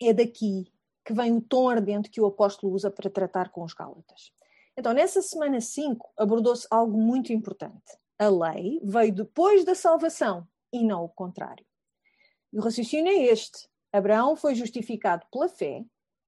É 0.00 0.12
daqui 0.12 0.72
que 1.04 1.12
vem 1.12 1.36
o 1.36 1.40
tom 1.40 1.68
ardente 1.68 2.10
que 2.10 2.20
o 2.20 2.26
apóstolo 2.26 2.72
usa 2.72 2.90
para 2.90 3.10
tratar 3.10 3.50
com 3.50 3.62
os 3.62 3.74
Gálatas. 3.74 4.32
Então, 4.76 4.92
nessa 4.92 5.22
semana 5.22 5.60
5, 5.60 6.12
abordou-se 6.16 6.66
algo 6.70 6.98
muito 6.98 7.32
importante. 7.32 7.98
A 8.18 8.28
lei 8.28 8.80
veio 8.82 9.14
depois 9.14 9.64
da 9.64 9.74
salvação 9.74 10.46
e 10.72 10.82
não 10.82 11.04
o 11.04 11.08
contrário. 11.08 11.64
E 12.52 12.58
o 12.58 12.62
raciocínio 12.62 13.12
é 13.12 13.24
este: 13.26 13.68
Abraão 13.92 14.34
foi 14.34 14.54
justificado 14.54 15.26
pela 15.30 15.48
fé 15.48 15.84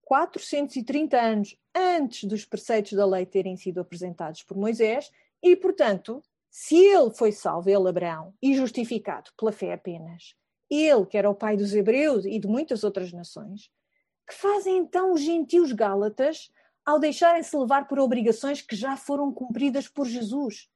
430 0.07 1.21
anos 1.21 1.57
antes 1.75 2.29
dos 2.29 2.45
preceitos 2.45 2.93
da 2.93 3.05
lei 3.05 3.27
terem 3.27 3.57
sido 3.57 3.81
apresentados 3.81 4.45
por 4.45 4.57
Moisés, 4.57 5.11
e, 5.43 5.55
portanto, 5.57 6.23
se 6.51 6.77
ele 6.77 7.11
foi 7.11 7.33
salvo, 7.33 7.69
ele, 7.69 7.89
Abraão, 7.89 8.35
e 8.43 8.55
justificado 8.55 9.31
pela 9.39 9.53
fé 9.53 9.73
apenas, 9.73 10.35
ele, 10.71 11.07
que 11.07 11.17
era 11.17 11.31
o 11.31 11.35
pai 11.35 11.57
dos 11.57 11.75
hebreus 11.75 12.25
e 12.25 12.39
de 12.39 12.49
muitas 12.49 12.83
outras 12.83 13.13
nações, 13.13 13.71
que 14.27 14.35
fazem 14.35 14.79
então 14.79 15.13
os 15.13 15.21
gentios 15.21 15.73
gálatas 15.73 16.51
ao 16.85 16.99
deixarem-se 16.99 17.57
levar 17.57 17.87
por 17.87 17.99
obrigações 17.99 18.63
que 18.63 18.75
já 18.75 18.97
foram 18.97 19.33
cumpridas 19.33 19.89
por 19.89 20.07
Jesus? 20.07 20.69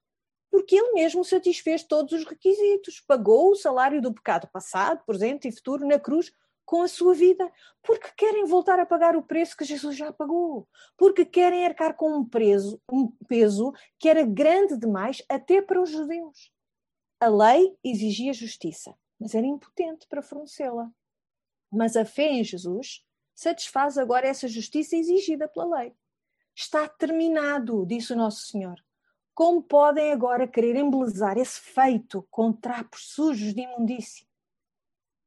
Porque 0.50 0.76
ele 0.76 0.93
mesmo 0.93 1.25
satisfez 1.25 1.83
todos 1.85 2.12
os 2.12 2.25
requisitos, 2.25 3.00
pagou 3.00 3.52
o 3.52 3.57
salário 3.57 4.02
do 4.02 4.12
pecado 4.12 4.49
passado, 4.52 5.05
presente 5.07 5.49
e 5.49 5.52
futuro 5.52 5.87
na 5.87 5.99
cruz 5.99 6.33
com 6.71 6.83
a 6.83 6.89
sua 6.89 7.15
vida, 7.15 7.53
porque 7.83 8.12
querem 8.17 8.45
voltar 8.45 8.79
a 8.79 8.87
pagar 8.87 9.17
o 9.17 9.25
preço 9.25 9.57
que 9.57 9.65
Jesus 9.65 9.97
já 9.97 10.12
pagou, 10.12 10.69
porque 10.97 11.25
querem 11.25 11.67
arcar 11.67 11.97
com 11.97 12.17
um, 12.17 12.25
preso, 12.25 12.81
um 12.89 13.09
peso 13.27 13.73
que 13.99 14.09
era 14.09 14.25
grande 14.25 14.79
demais 14.79 15.21
até 15.29 15.61
para 15.61 15.83
os 15.83 15.91
judeus. 15.91 16.53
A 17.19 17.27
lei 17.27 17.77
exigia 17.83 18.33
justiça, 18.33 18.97
mas 19.19 19.35
era 19.35 19.45
impotente 19.45 20.07
para 20.07 20.23
fornecê-la. 20.23 20.89
Mas 21.73 21.97
a 21.97 22.05
fé 22.05 22.35
em 22.35 22.45
Jesus 22.45 23.05
satisfaz 23.35 23.99
agora 23.99 24.29
essa 24.29 24.47
justiça 24.47 24.95
exigida 24.95 25.49
pela 25.49 25.81
lei. 25.81 25.93
Está 26.55 26.89
terminado, 26.89 27.85
disse 27.85 28.12
o 28.12 28.17
Nosso 28.17 28.47
Senhor. 28.47 28.81
Como 29.35 29.61
podem 29.61 30.12
agora 30.12 30.47
querer 30.47 30.77
embelezar 30.77 31.37
esse 31.37 31.61
feito 31.61 32.25
com 32.31 32.53
trapos 32.53 33.09
sujos 33.09 33.53
de 33.55 33.62
imundície? 33.62 34.25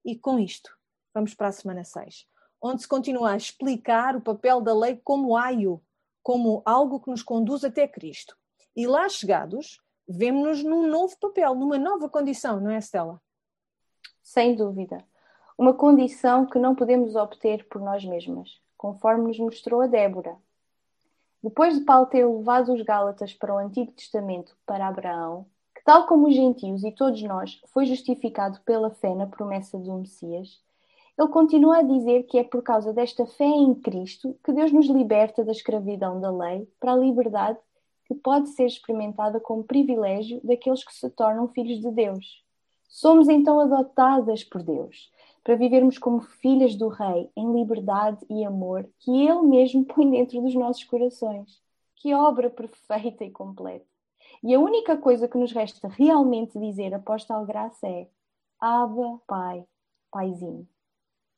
E 0.05 0.17
com 0.17 0.39
isto, 0.39 0.73
vamos 1.13 1.33
para 1.33 1.47
a 1.47 1.51
semana 1.51 1.83
6, 1.83 2.25
onde 2.61 2.81
se 2.81 2.87
continua 2.87 3.31
a 3.31 3.37
explicar 3.37 4.15
o 4.15 4.21
papel 4.21 4.61
da 4.61 4.73
lei 4.73 4.99
como 5.03 5.35
aio, 5.35 5.81
como 6.21 6.61
algo 6.65 6.99
que 6.99 7.09
nos 7.09 7.21
conduz 7.21 7.63
até 7.63 7.87
Cristo. 7.87 8.37
E 8.75 8.87
lá 8.87 9.07
chegados, 9.09 9.81
vemos-nos 10.07 10.63
num 10.63 10.87
novo 10.87 11.17
papel, 11.19 11.53
numa 11.55 11.77
nova 11.77 12.09
condição, 12.09 12.59
não 12.59 12.71
é, 12.71 12.79
Stella? 12.79 13.21
Sem 14.21 14.55
dúvida 14.55 15.05
uma 15.57 15.73
condição 15.73 16.45
que 16.45 16.57
não 16.57 16.75
podemos 16.75 17.15
obter 17.15 17.67
por 17.67 17.81
nós 17.81 18.03
mesmas, 18.03 18.59
conforme 18.77 19.27
nos 19.27 19.39
mostrou 19.39 19.81
a 19.81 19.87
Débora. 19.87 20.35
Depois 21.41 21.77
de 21.77 21.85
Paulo 21.85 22.07
ter 22.07 22.25
levado 22.25 22.73
os 22.73 22.81
Gálatas 22.81 23.33
para 23.33 23.53
o 23.53 23.57
Antigo 23.57 23.91
Testamento, 23.91 24.55
para 24.65 24.87
Abraão, 24.87 25.45
que, 25.75 25.83
tal 25.83 26.07
como 26.07 26.27
os 26.27 26.35
gentios 26.35 26.83
e 26.83 26.91
todos 26.91 27.21
nós, 27.23 27.61
foi 27.67 27.85
justificado 27.85 28.59
pela 28.61 28.89
fé 28.91 29.13
na 29.13 29.27
promessa 29.27 29.77
do 29.77 29.93
Messias, 29.93 30.61
ele 31.17 31.27
continua 31.27 31.77
a 31.77 31.83
dizer 31.83 32.23
que 32.23 32.39
é 32.39 32.43
por 32.43 32.63
causa 32.63 32.91
desta 32.91 33.25
fé 33.25 33.45
em 33.45 33.75
Cristo 33.75 34.37
que 34.43 34.51
Deus 34.51 34.71
nos 34.71 34.87
liberta 34.87 35.43
da 35.43 35.51
escravidão 35.51 36.19
da 36.19 36.31
lei 36.31 36.67
para 36.79 36.93
a 36.93 36.97
liberdade 36.97 37.59
que 38.05 38.15
pode 38.15 38.49
ser 38.49 38.65
experimentada 38.65 39.39
como 39.39 39.63
privilégio 39.63 40.41
daqueles 40.43 40.83
que 40.83 40.93
se 40.93 41.09
tornam 41.11 41.47
filhos 41.47 41.79
de 41.79 41.91
Deus. 41.91 42.43
Somos 42.89 43.29
então 43.29 43.59
adotadas 43.59 44.43
por 44.43 44.61
Deus 44.63 45.11
para 45.43 45.55
vivermos 45.55 45.97
como 45.97 46.21
filhas 46.21 46.75
do 46.75 46.87
Rei, 46.87 47.29
em 47.35 47.53
liberdade 47.53 48.25
e 48.29 48.45
amor 48.45 48.87
que 48.99 49.11
Ele 49.27 49.41
mesmo 49.41 49.85
põe 49.85 50.09
dentro 50.09 50.41
dos 50.41 50.55
nossos 50.55 50.83
corações. 50.83 51.61
Que 51.95 52.13
obra 52.13 52.49
perfeita 52.49 53.23
e 53.23 53.31
completa! 53.31 53.85
E 54.41 54.53
a 54.53 54.59
única 54.59 54.97
coisa 54.97 55.27
que 55.27 55.37
nos 55.37 55.51
resta 55.51 55.87
realmente 55.87 56.59
dizer 56.59 56.93
após 56.93 57.23
tal 57.23 57.45
graça 57.45 57.87
é: 57.87 58.09
Abba, 58.59 59.21
Pai, 59.27 59.65
Paizinho. 60.11 60.67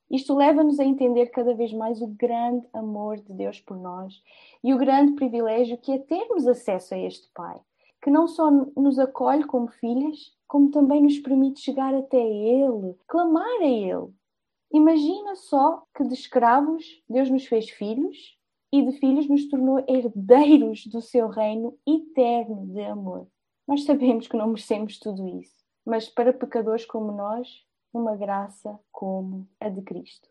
Isto 0.09 0.35
leva-nos 0.35 0.79
a 0.79 0.85
entender 0.85 1.27
cada 1.27 1.53
vez 1.55 1.73
mais 1.73 2.01
o 2.01 2.07
grande 2.07 2.67
amor 2.73 3.17
de 3.17 3.33
Deus 3.33 3.59
por 3.59 3.77
nós 3.77 4.21
e 4.63 4.73
o 4.73 4.77
grande 4.77 5.13
privilégio 5.13 5.77
que 5.77 5.91
é 5.91 5.97
termos 5.97 6.47
acesso 6.47 6.93
a 6.93 6.97
este 6.97 7.29
Pai, 7.33 7.59
que 8.01 8.11
não 8.11 8.27
só 8.27 8.51
nos 8.51 8.99
acolhe 8.99 9.43
como 9.45 9.67
filhas, 9.67 10.33
como 10.47 10.69
também 10.69 11.01
nos 11.01 11.17
permite 11.17 11.59
chegar 11.59 11.93
até 11.93 12.21
Ele, 12.21 12.95
clamar 13.07 13.61
a 13.61 13.65
Ele. 13.65 14.13
Imagina 14.71 15.35
só 15.35 15.83
que 15.95 16.03
de 16.03 16.13
escravos 16.13 17.01
Deus 17.09 17.29
nos 17.29 17.45
fez 17.45 17.69
filhos 17.69 18.37
e 18.71 18.83
de 18.83 18.91
filhos 18.99 19.27
nos 19.27 19.47
tornou 19.47 19.83
herdeiros 19.87 20.85
do 20.87 21.01
seu 21.01 21.29
reino 21.29 21.77
eterno 21.87 22.67
de 22.67 22.81
amor. 22.81 23.27
Nós 23.67 23.83
sabemos 23.85 24.27
que 24.27 24.37
não 24.37 24.49
merecemos 24.49 24.99
tudo 24.99 25.27
isso, 25.39 25.55
mas 25.85 26.07
para 26.07 26.33
pecadores 26.33 26.85
como 26.85 27.11
nós, 27.11 27.65
uma 27.97 28.15
graça 28.15 28.77
como 28.91 29.47
a 29.59 29.69
de 29.69 29.81
Cristo. 29.81 30.27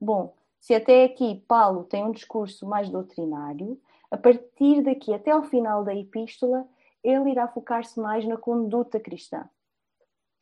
Bom, 0.00 0.34
se 0.58 0.74
até 0.74 1.04
aqui 1.04 1.42
Paulo 1.48 1.84
tem 1.84 2.04
um 2.04 2.12
discurso 2.12 2.66
mais 2.66 2.90
doutrinário, 2.90 3.80
a 4.10 4.16
partir 4.18 4.82
daqui 4.82 5.14
até 5.14 5.30
ao 5.30 5.42
final 5.42 5.82
da 5.82 5.94
epístola, 5.94 6.68
ele 7.02 7.30
irá 7.30 7.48
focar-se 7.48 7.98
mais 7.98 8.26
na 8.26 8.36
conduta 8.36 9.00
cristã. 9.00 9.48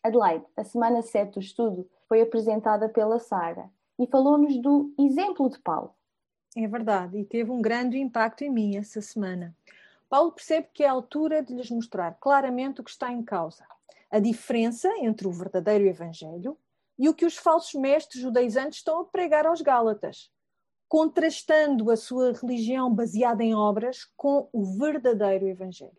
Adelaide, 0.03 0.45
a 0.57 0.65
semana 0.65 1.03
7 1.03 1.35
do 1.35 1.41
estudo 1.41 1.89
foi 2.09 2.21
apresentada 2.21 2.89
pela 2.89 3.19
Sara 3.19 3.71
e 3.99 4.07
falou-nos 4.07 4.61
do 4.61 4.93
exemplo 4.99 5.49
de 5.49 5.59
Paulo. 5.59 5.95
É 6.57 6.67
verdade, 6.67 7.19
e 7.19 7.25
teve 7.25 7.51
um 7.51 7.61
grande 7.61 7.99
impacto 7.99 8.43
em 8.43 8.51
mim 8.51 8.77
essa 8.77 9.01
semana. 9.01 9.55
Paulo 10.09 10.33
percebe 10.33 10.69
que 10.73 10.83
é 10.83 10.89
a 10.89 10.93
altura 10.93 11.43
de 11.43 11.55
lhes 11.55 11.71
mostrar 11.71 12.17
claramente 12.19 12.81
o 12.81 12.85
que 12.85 12.91
está 12.91 13.13
em 13.13 13.23
causa, 13.23 13.65
a 14.11 14.19
diferença 14.19 14.89
entre 14.99 15.27
o 15.27 15.33
verdadeiro 15.33 15.85
Evangelho 15.87 16.57
e 16.99 17.09
o 17.09 17.15
que 17.15 17.27
os 17.27 17.37
falsos 17.37 17.75
mestres 17.75 18.23
judaizantes 18.23 18.79
estão 18.79 19.01
a 19.01 19.05
pregar 19.05 19.47
aos 19.47 19.61
Gálatas, 19.61 20.31
contrastando 20.89 21.91
a 21.91 21.97
sua 21.97 22.33
religião 22.33 22.93
baseada 22.93 23.45
em 23.45 23.55
obras 23.55 24.05
com 24.17 24.49
o 24.53 24.65
verdadeiro 24.79 25.47
Evangelho. 25.47 25.97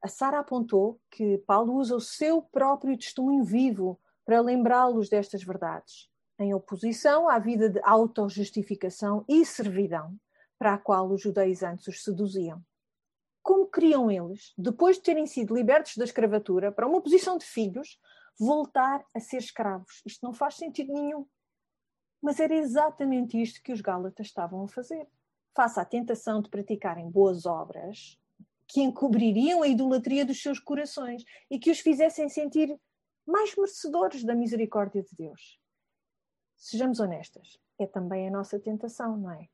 A 0.00 0.08
Sara 0.08 0.40
apontou 0.40 1.00
que 1.10 1.38
Paulo 1.46 1.74
usa 1.74 1.94
o 1.94 2.00
seu 2.00 2.42
próprio 2.42 2.96
testemunho 2.96 3.44
vivo 3.44 4.00
para 4.24 4.40
lembrá-los 4.40 5.08
destas 5.08 5.42
verdades, 5.42 6.08
em 6.38 6.54
oposição 6.54 7.28
à 7.28 7.38
vida 7.38 7.68
de 7.68 7.80
autojustificação 7.84 9.24
e 9.28 9.44
servidão 9.44 10.16
para 10.58 10.74
a 10.74 10.78
qual 10.78 11.10
os 11.10 11.20
judaizantes 11.20 11.88
os 11.88 12.02
seduziam. 12.02 12.62
Queriam 13.72 14.10
eles, 14.10 14.52
depois 14.56 14.96
de 14.96 15.02
terem 15.02 15.26
sido 15.26 15.54
libertos 15.54 15.96
da 15.96 16.04
escravatura 16.04 16.70
para 16.70 16.86
uma 16.86 17.00
posição 17.00 17.38
de 17.38 17.46
filhos, 17.46 17.98
voltar 18.38 19.04
a 19.14 19.20
ser 19.20 19.38
escravos? 19.38 20.02
Isto 20.04 20.26
não 20.26 20.34
faz 20.34 20.56
sentido 20.56 20.92
nenhum. 20.92 21.26
Mas 22.20 22.38
era 22.38 22.54
exatamente 22.54 23.40
isto 23.40 23.62
que 23.62 23.72
os 23.72 23.80
Gálatas 23.80 24.26
estavam 24.26 24.62
a 24.64 24.68
fazer. 24.68 25.08
Face 25.56 25.80
à 25.80 25.84
tentação 25.84 26.42
de 26.42 26.50
praticarem 26.50 27.10
boas 27.10 27.46
obras, 27.46 28.18
que 28.68 28.80
encobririam 28.80 29.62
a 29.62 29.68
idolatria 29.68 30.24
dos 30.24 30.40
seus 30.40 30.58
corações 30.58 31.24
e 31.50 31.58
que 31.58 31.70
os 31.70 31.80
fizessem 31.80 32.28
sentir 32.28 32.78
mais 33.26 33.54
merecedores 33.56 34.24
da 34.24 34.34
misericórdia 34.34 35.02
de 35.02 35.14
Deus. 35.16 35.58
Sejamos 36.56 37.00
honestas, 37.00 37.58
é 37.78 37.86
também 37.86 38.28
a 38.28 38.30
nossa 38.30 38.58
tentação, 38.58 39.16
não 39.16 39.30
é? 39.30 39.48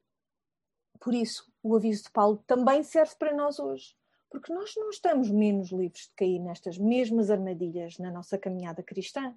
Por 1.01 1.15
isso, 1.15 1.51
o 1.63 1.75
aviso 1.75 2.05
de 2.05 2.11
Paulo 2.11 2.43
também 2.47 2.83
serve 2.83 3.15
para 3.17 3.35
nós 3.35 3.59
hoje, 3.59 3.97
porque 4.30 4.52
nós 4.52 4.75
não 4.76 4.90
estamos 4.90 5.30
menos 5.30 5.70
livres 5.70 6.02
de 6.02 6.14
cair 6.16 6.38
nestas 6.38 6.78
mesmas 6.78 7.30
armadilhas 7.30 7.99
na 7.99 8.11
nossa 8.11 8.37
caminhada 8.38 8.82
cristã, 8.82 9.35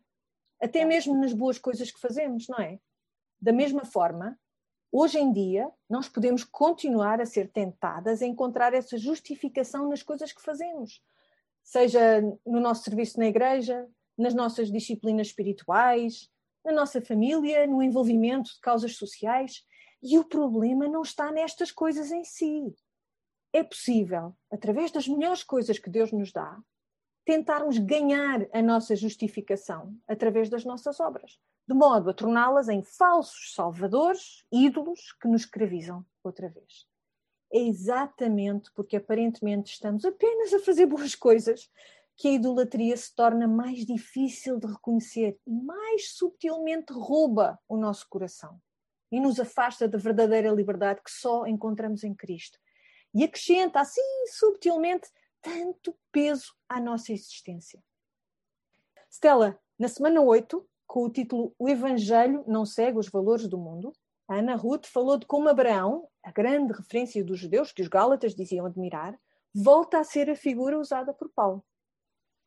até 0.61 0.85
mesmo 0.85 1.19
nas 1.19 1.33
boas 1.33 1.57
coisas 1.57 1.91
que 1.91 1.99
fazemos, 1.99 2.47
não 2.47 2.59
é? 2.59 2.79
Da 3.41 3.51
mesma 3.51 3.85
forma, 3.85 4.37
Hoje 4.93 5.17
em 5.17 5.31
dia, 5.31 5.71
nós 5.89 6.09
podemos 6.09 6.43
continuar 6.43 7.21
a 7.21 7.25
ser 7.25 7.49
tentadas 7.49 8.21
a 8.21 8.25
encontrar 8.25 8.73
essa 8.73 8.97
justificação 8.97 9.87
nas 9.87 10.03
coisas 10.03 10.33
que 10.33 10.41
fazemos, 10.41 11.01
seja 11.63 12.21
no 12.45 12.59
nosso 12.59 12.83
serviço 12.83 13.17
na 13.17 13.27
igreja, 13.27 13.87
nas 14.17 14.33
nossas 14.33 14.69
disciplinas 14.69 15.27
espirituais, 15.27 16.29
na 16.65 16.73
nossa 16.73 17.01
família, 17.01 17.65
no 17.65 17.81
envolvimento 17.81 18.53
de 18.53 18.59
causas 18.59 18.97
sociais. 18.97 19.63
E 20.03 20.19
o 20.19 20.25
problema 20.25 20.89
não 20.89 21.03
está 21.03 21.31
nestas 21.31 21.71
coisas 21.71 22.11
em 22.11 22.25
si. 22.25 22.75
É 23.53 23.63
possível, 23.63 24.35
através 24.49 24.91
das 24.91 25.07
melhores 25.07 25.43
coisas 25.43 25.77
que 25.77 25.89
Deus 25.89 26.11
nos 26.11 26.31
dá, 26.31 26.57
tentarmos 27.25 27.77
ganhar 27.77 28.47
a 28.53 28.61
nossa 28.61 28.95
justificação 28.95 29.95
através 30.07 30.49
das 30.49 30.65
nossas 30.65 30.99
obras, 30.99 31.39
de 31.67 31.75
modo 31.75 32.09
a 32.09 32.13
torná-las 32.13 32.69
em 32.69 32.81
falsos 32.81 33.53
salvadores, 33.53 34.45
ídolos 34.51 35.13
que 35.21 35.27
nos 35.27 35.41
escravizam 35.41 36.05
outra 36.23 36.49
vez. 36.49 36.87
É 37.53 37.59
exatamente 37.59 38.71
porque 38.73 38.95
aparentemente 38.95 39.73
estamos 39.73 40.05
apenas 40.05 40.53
a 40.53 40.59
fazer 40.59 40.85
boas 40.85 41.13
coisas 41.15 41.69
que 42.15 42.29
a 42.29 42.31
idolatria 42.33 42.95
se 42.95 43.13
torna 43.13 43.47
mais 43.47 43.85
difícil 43.85 44.57
de 44.57 44.67
reconhecer 44.67 45.37
e 45.45 45.51
mais 45.51 46.13
subtilmente 46.13 46.93
rouba 46.93 47.59
o 47.67 47.75
nosso 47.75 48.07
coração 48.07 48.61
e 49.11 49.19
nos 49.19 49.39
afasta 49.39 49.87
da 49.87 49.97
verdadeira 49.97 50.51
liberdade 50.51 51.01
que 51.03 51.11
só 51.11 51.45
encontramos 51.45 52.03
em 52.03 52.13
Cristo. 52.13 52.57
E 53.13 53.23
acrescenta 53.23 53.79
assim 53.79 54.01
subtilmente 54.27 55.09
tanto 55.41 55.95
peso 56.11 56.53
à 56.69 56.79
nossa 56.79 57.11
existência. 57.11 57.83
Stella, 59.09 59.59
na 59.77 59.87
semana 59.87 60.21
8, 60.21 60.65
com 60.87 61.05
o 61.05 61.09
título 61.09 61.53
O 61.57 61.67
Evangelho 61.67 62.43
não 62.47 62.65
segue 62.65 62.97
os 62.97 63.09
valores 63.09 63.47
do 63.47 63.57
mundo, 63.57 63.91
Ana 64.27 64.55
Ruth 64.55 64.85
falou 64.85 65.17
de 65.17 65.25
como 65.25 65.49
Abraão, 65.49 66.07
a 66.23 66.31
grande 66.31 66.71
referência 66.71 67.23
dos 67.23 67.37
judeus 67.37 67.73
que 67.73 67.81
os 67.81 67.89
Gálatas 67.89 68.33
diziam 68.33 68.65
admirar, 68.65 69.19
volta 69.53 69.99
a 69.99 70.03
ser 70.05 70.29
a 70.29 70.35
figura 70.35 70.79
usada 70.79 71.13
por 71.13 71.29
Paulo. 71.29 71.61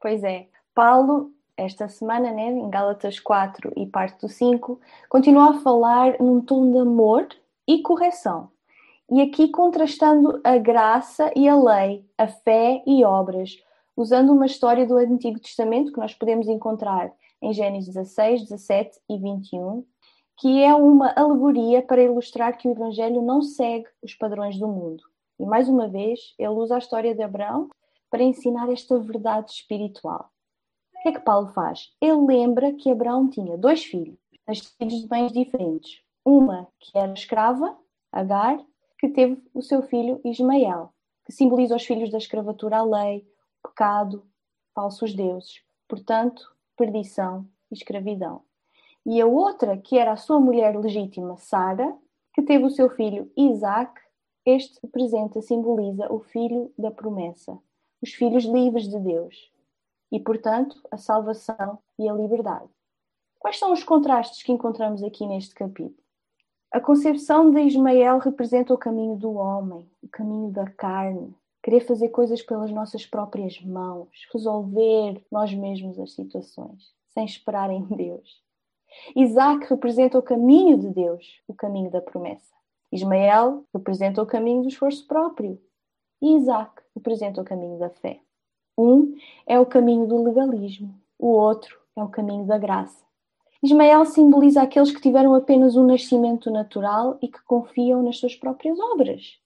Pois 0.00 0.25
é, 0.25 0.49
Paulo, 0.75 1.35
esta 1.56 1.87
semana, 1.88 2.33
né, 2.33 2.47
em 2.47 2.71
Gálatas 2.71 3.21
4 3.21 3.73
e 3.76 3.87
parte 3.87 4.18
do 4.21 4.28
5, 4.28 4.80
continua 5.11 5.50
a 5.50 5.61
falar 5.61 6.18
num 6.21 6.40
tom 6.40 6.71
de 6.73 6.78
amor 6.78 7.28
e 7.68 7.83
correção. 7.83 8.50
E 9.11 9.20
aqui 9.20 9.49
contrastando 9.49 10.40
a 10.42 10.56
graça 10.56 11.30
e 11.37 11.46
a 11.46 11.56
lei, 11.56 12.04
a 12.16 12.26
fé 12.26 12.82
e 12.87 13.04
obras, 13.04 13.56
usando 13.96 14.32
uma 14.32 14.46
história 14.46 14.87
do 14.87 14.96
Antigo 14.96 15.38
Testamento 15.38 15.92
que 15.92 16.00
nós 16.00 16.14
podemos 16.14 16.49
encontrar 16.49 17.12
em 17.42 17.52
Gênesis 17.52 17.94
16, 17.94 18.42
17 18.49 18.99
e 19.11 19.18
21, 19.18 19.84
que 20.38 20.62
é 20.62 20.75
uma 20.75 21.12
alegoria 21.14 21.82
para 21.82 22.02
ilustrar 22.02 22.56
que 22.56 22.66
o 22.66 22.73
Evangelho 22.73 23.20
não 23.20 23.42
segue 23.42 23.87
os 24.02 24.14
padrões 24.14 24.58
do 24.58 24.66
mundo. 24.66 25.02
E 25.38 25.44
mais 25.44 25.68
uma 25.68 25.87
vez, 25.87 26.34
ele 26.38 26.49
usa 26.49 26.76
a 26.76 26.78
história 26.78 27.14
de 27.14 27.23
Abraão 27.23 27.68
para 28.11 28.23
ensinar 28.23 28.73
esta 28.73 28.99
verdade 28.99 29.50
espiritual. 29.50 30.30
O 30.96 31.02
que 31.02 31.08
é 31.11 31.12
que 31.12 31.20
Paulo 31.20 31.49
faz? 31.49 31.92
Ele 32.00 32.26
lembra 32.26 32.73
que 32.73 32.90
Abraão 32.90 33.28
tinha 33.28 33.58
dois 33.58 33.84
filhos, 33.84 34.16
nascidos 34.49 35.02
de 35.02 35.08
mães 35.08 35.30
diferentes. 35.30 36.00
Uma 36.25 36.66
que 36.80 36.96
era 36.96 37.12
escrava, 37.12 37.76
Agar, 38.11 38.64
que 39.04 39.11
teve 39.11 39.38
o 39.52 39.61
seu 39.61 39.82
filho 39.82 40.18
Ismael, 40.25 40.88
que 41.26 41.32
simboliza 41.32 41.76
os 41.76 41.84
filhos 41.84 42.11
da 42.11 42.16
escravatura 42.16 42.78
à 42.78 42.82
lei, 42.82 43.28
pecado, 43.62 44.26
falsos 44.75 45.14
deuses, 45.14 45.62
portanto, 45.87 46.56
perdição 46.75 47.46
e 47.70 47.75
escravidão. 47.75 48.40
E 49.04 49.20
a 49.20 49.26
outra, 49.26 49.76
que 49.76 49.99
era 49.99 50.12
a 50.12 50.16
sua 50.16 50.40
mulher 50.40 50.75
legítima, 50.75 51.37
Sara, 51.37 51.94
que 52.32 52.40
teve 52.40 52.64
o 52.64 52.70
seu 52.70 52.88
filho 52.88 53.30
Isaac, 53.37 54.00
este 54.42 54.80
representa, 54.82 55.42
simboliza 55.42 56.11
o 56.11 56.20
filho 56.20 56.73
da 56.78 56.90
promessa, 56.90 57.58
os 58.00 58.14
filhos 58.14 58.44
livres 58.44 58.88
de 58.88 58.99
Deus 58.99 59.52
e, 60.11 60.18
portanto, 60.18 60.80
a 60.90 60.96
salvação 60.96 61.78
e 61.99 62.08
a 62.08 62.14
liberdade. 62.14 62.70
Quais 63.38 63.58
são 63.58 63.70
os 63.70 63.84
contrastes 63.84 64.42
que 64.42 64.52
encontramos 64.52 65.02
aqui 65.02 65.26
neste 65.26 65.54
capítulo? 65.54 66.03
A 66.75 66.81
concepção 66.81 67.52
de 67.52 67.61
Ismael 67.61 68.19
representa 68.19 68.75
o 68.75 68.76
caminho 68.76 69.14
do 69.14 69.35
homem, 69.35 69.88
o 70.02 70.09
caminho 70.09 70.50
da 70.50 70.69
carne, 70.69 71.33
querer 71.62 71.78
fazer 71.78 72.09
coisas 72.09 72.43
pelas 72.43 72.73
nossas 72.73 73.07
próprias 73.07 73.61
mãos, 73.61 74.09
resolver 74.33 75.25
nós 75.31 75.54
mesmos 75.54 76.00
as 76.00 76.14
situações, 76.14 76.93
sem 77.11 77.25
esperar 77.25 77.70
em 77.70 77.85
Deus. 77.85 78.42
Isaac 79.14 79.70
representa 79.70 80.18
o 80.18 80.22
caminho 80.22 80.77
de 80.77 80.90
Deus, 80.90 81.40
o 81.46 81.55
caminho 81.55 81.92
da 81.92 82.01
promessa. 82.01 82.53
Ismael 82.90 83.64
representa 83.72 84.20
o 84.20 84.27
caminho 84.27 84.62
do 84.62 84.68
esforço 84.68 85.07
próprio. 85.07 85.62
E 86.20 86.35
Isaac 86.38 86.83
representa 86.92 87.40
o 87.40 87.44
caminho 87.44 87.79
da 87.79 87.90
fé. 87.90 88.18
Um 88.77 89.14
é 89.46 89.61
o 89.61 89.64
caminho 89.64 90.09
do 90.09 90.25
legalismo, 90.25 90.92
o 91.20 91.29
outro 91.29 91.79
é 91.94 92.03
o 92.03 92.09
caminho 92.09 92.44
da 92.44 92.59
graça. 92.59 93.05
Ismael 93.64 94.05
simboliza 94.05 94.61
aqueles 94.61 94.90
que 94.90 95.00
tiveram 95.00 95.35
apenas 95.35 95.74
um 95.74 95.87
nascimento 95.87 96.50
natural 96.50 97.16
e 97.22 97.29
que 97.29 97.42
confiam 97.44 98.03
nas 98.03 98.18
suas 98.18 98.37
próprias 98.37 98.79
obras. 98.79 99.38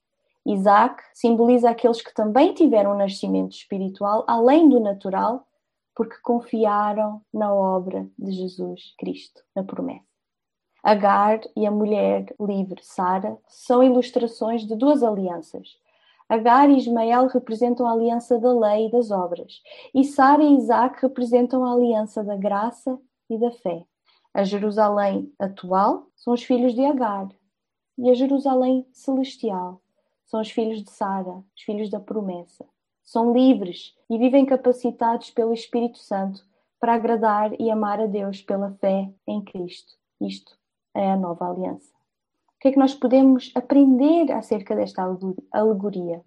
Isaac 0.44 1.00
simboliza 1.14 1.70
aqueles 1.70 2.02
que 2.02 2.12
também 2.12 2.52
tiveram 2.52 2.94
um 2.94 2.96
nascimento 2.96 3.52
espiritual 3.52 4.24
além 4.26 4.68
do 4.68 4.80
natural, 4.80 5.46
porque 5.94 6.16
confiaram 6.20 7.22
na 7.32 7.54
obra 7.54 8.08
de 8.18 8.32
Jesus 8.32 8.92
Cristo, 8.98 9.40
na 9.54 9.62
promessa. 9.62 10.02
Agar 10.82 11.40
e 11.54 11.64
a 11.64 11.70
mulher 11.70 12.34
livre 12.40 12.80
Sara 12.82 13.38
são 13.46 13.84
ilustrações 13.84 14.66
de 14.66 14.74
duas 14.74 15.04
alianças. 15.04 15.78
Agar 16.28 16.68
e 16.68 16.76
Ismael 16.76 17.28
representam 17.28 17.86
a 17.86 17.92
aliança 17.92 18.36
da 18.36 18.52
lei 18.52 18.86
e 18.88 18.90
das 18.90 19.12
obras, 19.12 19.62
e 19.94 20.02
Sara 20.02 20.42
e 20.42 20.56
Isaac 20.56 21.00
representam 21.02 21.64
a 21.64 21.72
aliança 21.72 22.24
da 22.24 22.34
graça 22.34 22.98
e 23.30 23.38
da 23.38 23.52
fé. 23.52 23.86
A 24.38 24.44
Jerusalém 24.44 25.32
atual 25.36 26.06
são 26.14 26.32
os 26.32 26.44
filhos 26.44 26.72
de 26.72 26.84
Agar, 26.84 27.26
e 27.98 28.08
a 28.08 28.14
Jerusalém 28.14 28.86
celestial 28.92 29.82
são 30.26 30.40
os 30.40 30.48
filhos 30.48 30.80
de 30.80 30.92
Sara, 30.92 31.42
os 31.56 31.62
filhos 31.64 31.90
da 31.90 31.98
promessa. 31.98 32.64
São 33.02 33.32
livres 33.32 33.96
e 34.08 34.16
vivem 34.16 34.46
capacitados 34.46 35.32
pelo 35.32 35.52
Espírito 35.52 35.98
Santo 35.98 36.46
para 36.78 36.94
agradar 36.94 37.50
e 37.60 37.68
amar 37.68 38.00
a 38.00 38.06
Deus 38.06 38.40
pela 38.40 38.70
fé 38.74 39.12
em 39.26 39.42
Cristo. 39.42 39.94
Isto 40.20 40.56
é 40.94 41.10
a 41.10 41.16
nova 41.16 41.50
aliança. 41.50 41.92
O 42.54 42.60
que 42.60 42.68
é 42.68 42.70
que 42.70 42.78
nós 42.78 42.94
podemos 42.94 43.50
aprender 43.56 44.30
acerca 44.30 44.76
desta 44.76 45.02
alegoria? 45.50 46.22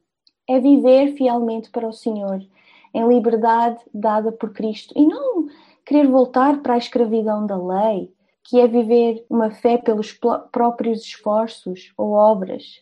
É 0.50 0.60
viver 0.60 1.16
fielmente 1.16 1.72
para 1.72 1.88
o 1.88 1.94
Senhor, 1.94 2.46
em 2.94 3.08
liberdade 3.08 3.82
dada 3.94 4.34
por 4.34 4.52
Cristo 4.52 4.94
e 4.98 5.08
não 5.08 5.48
querer 5.92 6.08
voltar 6.08 6.62
para 6.62 6.76
a 6.76 6.78
escravidão 6.78 7.46
da 7.46 7.58
lei, 7.58 8.14
que 8.46 8.62
é 8.62 8.66
viver 8.66 9.26
uma 9.30 9.52
fé 9.52 9.78
pelos 9.78 10.18
próprios 10.50 11.02
esforços 11.02 11.92
ou 11.98 12.12
obras, 12.14 12.80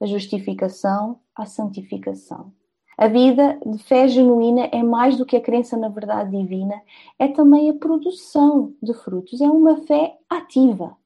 da 0.00 0.08
justificação 0.08 1.20
à 1.36 1.46
santificação. 1.46 2.52
A 2.96 3.06
vida 3.06 3.60
de 3.64 3.78
fé 3.78 4.08
genuína 4.08 4.68
é 4.72 4.82
mais 4.82 5.16
do 5.16 5.24
que 5.24 5.36
a 5.36 5.40
crença 5.40 5.76
na 5.76 5.88
verdade 5.88 6.36
divina, 6.36 6.82
é 7.16 7.28
também 7.28 7.70
a 7.70 7.74
produção 7.74 8.74
de 8.82 8.92
frutos, 8.92 9.40
é 9.40 9.48
uma 9.48 9.76
fé 9.82 10.16
ativa, 10.28 10.96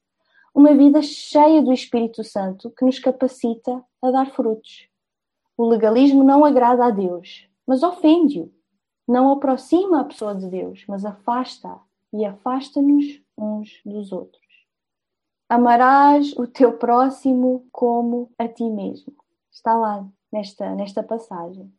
uma 0.55 0.75
vida 0.75 1.03
cheia 1.03 1.61
do 1.61 1.71
Espírito 1.71 2.25
Santo 2.25 2.71
que 2.71 2.87
nos 2.87 2.99
capacita 2.99 3.85
a 4.01 4.11
dar 4.11 4.31
frutos. 4.31 4.89
O 5.55 5.67
legalismo 5.67 6.25
não 6.25 6.47
agrada 6.47 6.87
a 6.87 6.91
Deus, 6.91 7.47
mas 7.67 7.83
ofende-o 7.83 8.51
não 9.07 9.33
aproxima 9.33 10.01
a 10.01 10.05
pessoa 10.05 10.35
de 10.35 10.49
Deus, 10.49 10.85
mas 10.89 11.05
afasta 11.05 11.79
e 12.13 12.25
afasta-nos 12.25 13.21
uns 13.37 13.81
dos 13.85 14.13
outros. 14.13 14.43
Amarás 15.49 16.33
o 16.39 16.47
teu 16.47 16.79
próximo 16.79 17.67
como 17.71 18.31
a 18.39 18.49
ti 18.49 18.65
mesmo. 18.65 19.15
Está 19.51 19.75
lá 19.75 20.09
nesta, 20.33 20.75
nesta 20.75 21.03
passagem. 21.03 21.71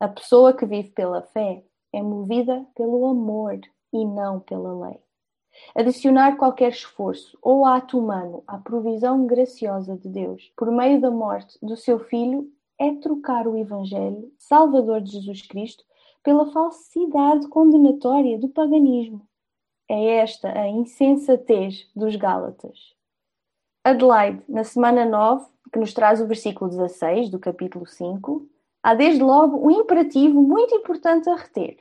A 0.00 0.08
pessoa 0.08 0.54
que 0.54 0.64
vive 0.64 0.90
pela 0.90 1.22
fé 1.22 1.64
é 1.92 2.02
movida 2.02 2.66
pelo 2.74 3.04
amor 3.06 3.60
e 3.92 4.04
não 4.04 4.40
pela 4.40 4.86
lei. 4.86 4.98
Adicionar 5.74 6.36
qualquer 6.36 6.70
esforço 6.70 7.36
ou 7.42 7.66
ato 7.66 7.98
humano 7.98 8.44
à 8.46 8.58
provisão 8.58 9.26
graciosa 9.26 9.96
de 9.96 10.08
Deus 10.08 10.52
por 10.56 10.70
meio 10.70 11.00
da 11.00 11.10
morte 11.10 11.58
do 11.60 11.76
seu 11.76 11.98
filho 11.98 12.50
é 12.78 12.94
trocar 12.94 13.46
o 13.48 13.56
Evangelho, 13.56 14.32
Salvador 14.38 15.00
de 15.00 15.12
Jesus 15.12 15.42
Cristo, 15.42 15.84
pela 16.28 16.44
falsidade 16.52 17.48
condenatória 17.48 18.38
do 18.38 18.50
paganismo. 18.50 19.26
É 19.88 20.16
esta 20.16 20.52
a 20.52 20.68
insensatez 20.68 21.90
dos 21.96 22.16
Gálatas. 22.16 22.94
Adelaide, 23.82 24.42
na 24.46 24.62
semana 24.62 25.06
9, 25.06 25.46
que 25.72 25.78
nos 25.78 25.94
traz 25.94 26.20
o 26.20 26.26
versículo 26.26 26.68
16 26.68 27.30
do 27.30 27.38
capítulo 27.38 27.86
5, 27.86 28.46
há 28.82 28.94
desde 28.94 29.22
logo 29.22 29.56
um 29.56 29.70
imperativo 29.70 30.42
muito 30.42 30.74
importante 30.74 31.30
a 31.30 31.34
reter. 31.34 31.78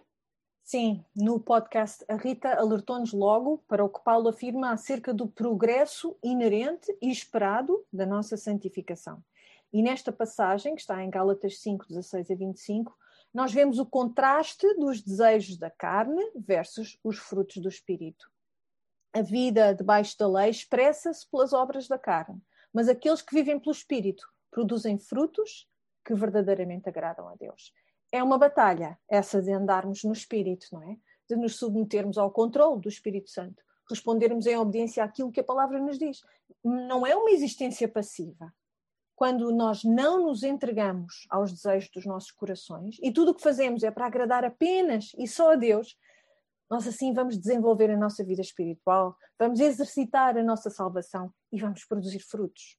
Sim, 0.64 1.04
no 1.14 1.42
podcast 1.42 2.06
a 2.08 2.16
Rita 2.16 2.58
alertou-nos 2.58 3.12
logo 3.12 3.62
para 3.68 3.84
o 3.84 3.90
que 3.90 4.02
Paulo 4.02 4.30
afirma 4.30 4.72
acerca 4.72 5.14
do 5.14 5.28
progresso 5.28 6.16
inerente 6.24 6.98
e 7.02 7.12
esperado 7.12 7.84
da 7.92 8.06
nossa 8.06 8.38
santificação. 8.38 9.22
E 9.74 9.84
nesta 9.84 10.14
passagem, 10.14 10.74
que 10.74 10.80
está 10.80 11.04
em 11.04 11.10
Gálatas 11.10 11.60
5, 11.60 11.86
16 11.90 12.32
a 12.32 12.36
25, 12.36 12.98
nós 13.38 13.54
vemos 13.54 13.78
o 13.78 13.86
contraste 13.86 14.66
dos 14.80 15.00
desejos 15.00 15.60
da 15.60 15.70
carne 15.70 16.24
versus 16.36 16.98
os 17.04 17.20
frutos 17.20 17.58
do 17.58 17.70
espírito. 17.70 18.28
A 19.14 19.22
vida 19.22 19.76
debaixo 19.76 20.18
da 20.18 20.28
lei 20.28 20.50
expressa-se 20.50 21.30
pelas 21.30 21.54
obras 21.54 21.88
da 21.88 22.00
carne, 22.00 22.42
mas 22.74 22.90
aqueles 22.90 23.22
que 23.22 23.36
vivem 23.36 23.60
pelo 23.60 23.76
espírito 23.76 24.28
produzem 24.50 24.98
frutos 24.98 25.70
que 26.04 26.16
verdadeiramente 26.16 26.90
agradam 26.90 27.28
a 27.28 27.36
Deus. 27.36 27.72
é 28.12 28.24
uma 28.24 28.40
batalha, 28.40 28.98
essa 29.08 29.40
de 29.40 29.52
andarmos 29.52 30.04
no 30.04 30.14
Espírito, 30.14 30.66
não 30.72 30.82
é? 30.82 30.98
De 31.30 31.36
nos 31.36 31.58
submetermos 31.58 32.18
ao 32.18 32.32
controle 32.32 32.82
do 32.82 32.90
Espírito 32.90 33.30
Santo, 33.30 33.62
respondermos 33.88 34.48
em 34.48 34.58
obediência 34.58 35.04
àquilo 35.04 35.32
que 35.32 35.42
a 35.42 35.44
palavra 35.44 35.80
nos 35.80 36.00
diz. 36.00 36.22
Não 36.64 37.06
é 37.06 37.16
uma 37.16 37.30
existência 37.30 37.88
passiva. 37.88 38.52
Quando 39.18 39.52
nós 39.52 39.84
não 39.84 40.28
nos 40.28 40.44
entregamos 40.44 41.26
aos 41.28 41.52
desejos 41.52 41.90
dos 41.90 42.06
nossos 42.06 42.30
corações 42.30 42.98
e 43.02 43.12
tudo 43.12 43.32
o 43.32 43.34
que 43.34 43.42
fazemos 43.42 43.82
é 43.82 43.90
para 43.90 44.06
agradar 44.06 44.46
apenas 44.46 45.12
e 45.18 45.28
só 45.28 45.54
a 45.54 45.56
Deus, 45.56 45.98
nós 46.70 46.88
assim 46.88 47.12
vamos 47.16 47.36
desenvolver 47.36 47.90
a 47.90 47.98
nossa 47.98 48.24
vida 48.24 48.42
espiritual, 48.42 49.18
vamos 49.40 49.60
exercitar 49.60 50.38
a 50.38 50.44
nossa 50.44 50.70
salvação 50.70 51.34
e 51.52 51.60
vamos 51.60 51.84
produzir 51.84 52.20
frutos. 52.20 52.78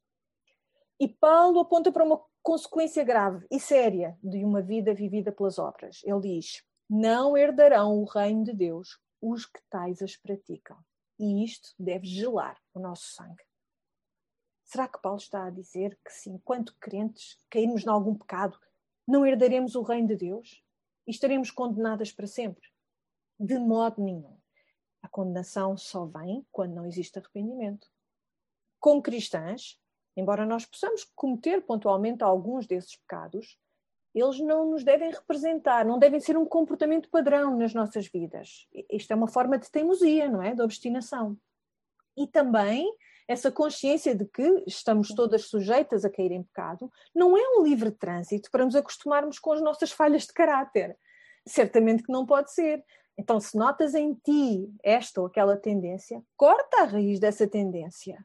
E 1.00 1.08
Paulo 1.08 1.58
aponta 1.58 1.90
para 1.90 2.04
uma 2.04 2.22
consequência 2.40 3.02
grave 3.02 3.44
e 3.50 3.58
séria 3.58 4.16
de 4.22 4.44
uma 4.44 4.62
vida 4.62 4.94
vivida 4.94 5.32
pelas 5.32 5.58
obras. 5.58 6.02
Ele 6.04 6.20
diz: 6.20 6.62
Não 6.88 7.36
herdarão 7.36 8.00
o 8.00 8.04
reino 8.04 8.44
de 8.44 8.52
Deus 8.52 9.00
os 9.20 9.44
que 9.44 9.60
tais 9.68 10.00
as 10.02 10.16
praticam. 10.16 10.78
E 11.18 11.42
isto 11.42 11.70
deve 11.76 12.06
gelar 12.06 12.56
o 12.72 12.78
nosso 12.78 13.12
sangue. 13.12 13.47
Será 14.68 14.86
que 14.86 15.02
Paulo 15.02 15.18
está 15.18 15.46
a 15.46 15.50
dizer 15.50 15.98
que 16.04 16.12
se, 16.12 16.30
enquanto 16.30 16.76
crentes, 16.78 17.36
cairmos 17.50 17.84
em 17.84 17.88
algum 17.88 18.14
pecado, 18.14 18.56
não 19.04 19.26
herdaremos 19.26 19.74
o 19.74 19.82
reino 19.82 20.06
de 20.06 20.16
Deus 20.16 20.64
e 21.04 21.10
estaremos 21.10 21.50
condenadas 21.50 22.12
para 22.12 22.28
sempre? 22.28 22.68
De 23.40 23.58
modo 23.58 24.00
nenhum. 24.00 24.38
A 25.02 25.08
condenação 25.08 25.76
só 25.76 26.06
vem 26.06 26.46
quando 26.52 26.74
não 26.74 26.86
existe 26.86 27.18
arrependimento. 27.18 27.88
Como 28.78 29.02
cristãs, 29.02 29.80
Embora 30.18 30.44
nós 30.44 30.66
possamos 30.66 31.04
cometer 31.14 31.60
pontualmente 31.64 32.24
alguns 32.24 32.66
desses 32.66 32.96
pecados, 32.96 33.56
eles 34.12 34.40
não 34.40 34.68
nos 34.68 34.82
devem 34.82 35.12
representar, 35.12 35.84
não 35.84 35.96
devem 35.96 36.18
ser 36.18 36.36
um 36.36 36.44
comportamento 36.44 37.08
padrão 37.08 37.56
nas 37.56 37.72
nossas 37.72 38.08
vidas. 38.08 38.66
Isto 38.90 39.12
é 39.12 39.14
uma 39.14 39.28
forma 39.28 39.56
de 39.56 39.70
teimosia, 39.70 40.28
não 40.28 40.42
é? 40.42 40.56
De 40.56 40.60
obstinação. 40.60 41.38
E 42.16 42.26
também 42.26 42.92
essa 43.28 43.52
consciência 43.52 44.14
de 44.14 44.24
que 44.24 44.64
estamos 44.66 45.08
todas 45.08 45.44
sujeitas 45.44 46.04
a 46.04 46.10
cair 46.10 46.32
em 46.32 46.42
pecado 46.42 46.90
não 47.14 47.36
é 47.36 47.58
um 47.58 47.62
livre 47.62 47.90
trânsito 47.90 48.50
para 48.50 48.64
nos 48.64 48.74
acostumarmos 48.74 49.38
com 49.38 49.52
as 49.52 49.60
nossas 49.60 49.92
falhas 49.92 50.22
de 50.22 50.32
caráter. 50.32 50.98
Certamente 51.46 52.02
que 52.02 52.12
não 52.12 52.24
pode 52.24 52.52
ser. 52.52 52.82
Então, 53.18 53.38
se 53.38 53.56
notas 53.56 53.94
em 53.94 54.14
ti 54.14 54.72
esta 54.82 55.20
ou 55.20 55.26
aquela 55.26 55.56
tendência, 55.56 56.22
corta 56.36 56.82
a 56.82 56.84
raiz 56.84 57.20
dessa 57.20 57.46
tendência. 57.46 58.24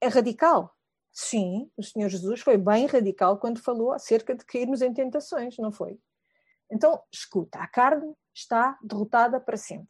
É 0.00 0.06
radical, 0.06 0.74
Sim, 1.12 1.70
o 1.76 1.82
Senhor 1.82 2.08
Jesus 2.08 2.40
foi 2.40 2.56
bem 2.56 2.86
radical 2.86 3.38
quando 3.38 3.60
falou 3.60 3.92
acerca 3.92 4.34
de 4.34 4.44
cairmos 4.44 4.80
em 4.80 4.92
tentações, 4.92 5.56
não 5.58 5.72
foi? 5.72 5.98
Então, 6.70 7.02
escuta, 7.12 7.58
a 7.58 7.66
carne 7.66 8.14
está 8.32 8.78
derrotada 8.82 9.40
para 9.40 9.56
sempre. 9.56 9.88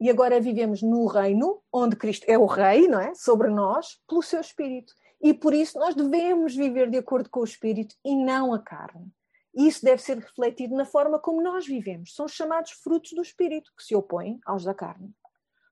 E 0.00 0.10
agora 0.10 0.40
vivemos 0.40 0.82
no 0.82 1.06
reino, 1.06 1.62
onde 1.72 1.96
Cristo 1.96 2.24
é 2.28 2.36
o 2.36 2.46
rei, 2.46 2.86
não 2.86 3.00
é? 3.00 3.14
Sobre 3.14 3.48
nós, 3.48 3.98
pelo 4.06 4.22
seu 4.22 4.40
espírito. 4.40 4.92
E 5.20 5.32
por 5.32 5.54
isso 5.54 5.78
nós 5.78 5.94
devemos 5.94 6.54
viver 6.54 6.90
de 6.90 6.98
acordo 6.98 7.30
com 7.30 7.40
o 7.40 7.44
espírito 7.44 7.94
e 8.04 8.14
não 8.14 8.52
a 8.52 8.58
carne. 8.58 9.10
Isso 9.54 9.82
deve 9.82 10.02
ser 10.02 10.18
refletido 10.18 10.76
na 10.76 10.84
forma 10.84 11.18
como 11.18 11.40
nós 11.40 11.66
vivemos. 11.66 12.14
São 12.14 12.28
chamados 12.28 12.72
frutos 12.72 13.12
do 13.12 13.22
espírito, 13.22 13.72
que 13.74 13.82
se 13.82 13.96
opõem 13.96 14.38
aos 14.44 14.64
da 14.64 14.74
carne. 14.74 15.10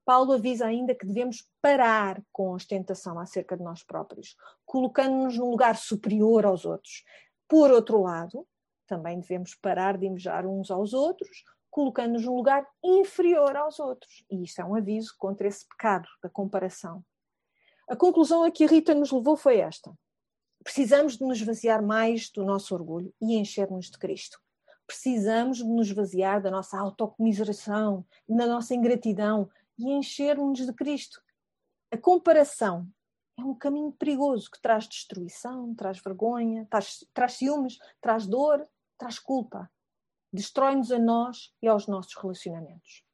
Paulo 0.06 0.32
avisa 0.32 0.66
ainda 0.66 0.94
que 0.94 1.06
devemos 1.06 1.46
parar 1.60 2.22
com 2.32 2.50
a 2.50 2.54
ostentação 2.54 3.18
acerca 3.18 3.56
de 3.56 3.62
nós 3.62 3.82
próprios, 3.82 4.36
colocando-nos 4.64 5.38
num 5.38 5.50
lugar 5.50 5.76
superior 5.76 6.46
aos 6.46 6.64
outros. 6.64 7.04
Por 7.46 7.70
outro 7.70 8.00
lado, 8.00 8.46
também 8.86 9.20
devemos 9.20 9.54
parar 9.54 9.96
de 9.98 10.06
invejar 10.06 10.46
uns 10.46 10.70
aos 10.70 10.92
outros, 10.92 11.44
colocando-nos 11.74 12.24
num 12.24 12.36
lugar 12.36 12.64
inferior 12.84 13.56
aos 13.56 13.80
outros. 13.80 14.24
E 14.30 14.44
isto 14.44 14.60
é 14.60 14.64
um 14.64 14.76
aviso 14.76 15.12
contra 15.18 15.48
esse 15.48 15.66
pecado 15.66 16.08
da 16.22 16.30
comparação. 16.30 17.04
A 17.88 17.96
conclusão 17.96 18.44
a 18.44 18.50
que 18.52 18.62
a 18.62 18.68
Rita 18.68 18.94
nos 18.94 19.10
levou 19.10 19.36
foi 19.36 19.58
esta: 19.58 19.92
precisamos 20.62 21.18
de 21.18 21.24
nos 21.24 21.42
vaziar 21.42 21.82
mais 21.82 22.30
do 22.30 22.44
nosso 22.44 22.76
orgulho 22.76 23.12
e 23.20 23.34
encher-nos 23.34 23.90
de 23.90 23.98
Cristo. 23.98 24.38
Precisamos 24.86 25.58
de 25.58 25.64
nos 25.64 25.90
vaziar 25.90 26.40
da 26.40 26.48
nossa 26.48 26.78
autocomiseração, 26.78 28.06
da 28.28 28.46
nossa 28.46 28.72
ingratidão, 28.72 29.50
e 29.76 29.90
encher-nos 29.90 30.64
de 30.64 30.72
Cristo. 30.72 31.20
A 31.90 31.98
comparação 31.98 32.86
é 33.36 33.42
um 33.42 33.54
caminho 33.54 33.90
perigoso 33.90 34.48
que 34.48 34.62
traz 34.62 34.86
destruição, 34.86 35.74
traz 35.74 35.98
vergonha, 35.98 36.68
traz, 36.70 37.04
traz 37.12 37.32
ciúmes, 37.32 37.78
traz 38.00 38.28
dor, 38.28 38.64
traz 38.96 39.18
culpa. 39.18 39.68
Destrói-nos 40.34 40.90
a 40.90 40.98
nós 40.98 41.54
e 41.62 41.68
aos 41.68 41.86
nossos 41.86 42.12
relacionamentos. 42.16 43.04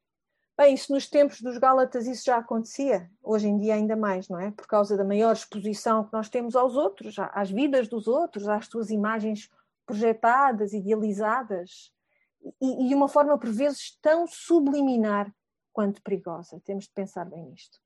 Bem, 0.57 0.75
isso 0.75 0.91
nos 0.91 1.07
tempos 1.07 1.43
dos 1.43 1.59
Gálatas 1.59 2.07
isso 2.07 2.25
já 2.25 2.39
acontecia, 2.39 3.11
hoje 3.23 3.47
em 3.47 3.59
dia 3.59 3.75
ainda 3.75 3.95
mais, 3.95 4.27
não 4.27 4.41
é? 4.41 4.51
Por 4.51 4.67
causa 4.67 4.97
da 4.97 5.05
maior 5.05 5.35
exposição 5.35 6.05
que 6.05 6.15
nós 6.15 6.31
temos 6.31 6.57
aos 6.57 6.77
outros, 6.77 7.17
às 7.19 7.51
vidas 7.51 7.89
dos 7.89 8.09
outros, 8.09 8.49
às 8.49 8.67
suas 8.67 8.89
imagens 8.89 9.51
projetadas, 9.85 10.73
idealizadas, 10.73 11.93
e, 12.59 12.89
e 12.91 12.95
uma 12.95 13.07
forma 13.07 13.37
por 13.39 13.51
vezes 13.51 13.99
tão 14.01 14.27
subliminar 14.27 15.31
quanto 15.75 16.03
perigosa. 16.03 16.59
Temos 16.65 16.85
de 16.85 16.93
pensar 16.93 17.27
bem 17.27 17.45
nisto. 17.45 17.79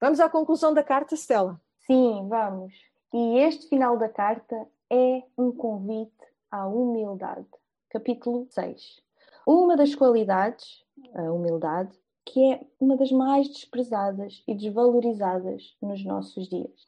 Vamos 0.00 0.18
à 0.18 0.28
conclusão 0.28 0.74
da 0.74 0.82
carta, 0.82 1.14
Stella. 1.14 1.60
Sim, 1.86 2.26
vamos. 2.28 2.74
E 3.14 3.38
este 3.38 3.68
final 3.68 3.96
da 3.96 4.08
carta 4.08 4.56
é 4.90 5.22
um 5.36 5.52
convite 5.52 6.26
à 6.50 6.66
humildade. 6.66 7.46
Capítulo 7.90 8.46
6. 8.50 9.00
Uma 9.46 9.74
das 9.74 9.94
qualidades, 9.94 10.84
a 11.14 11.22
humildade, 11.32 11.98
que 12.22 12.52
é 12.52 12.66
uma 12.78 12.98
das 12.98 13.10
mais 13.10 13.48
desprezadas 13.48 14.42
e 14.46 14.54
desvalorizadas 14.54 15.74
nos 15.80 16.04
nossos 16.04 16.50
dias. 16.50 16.86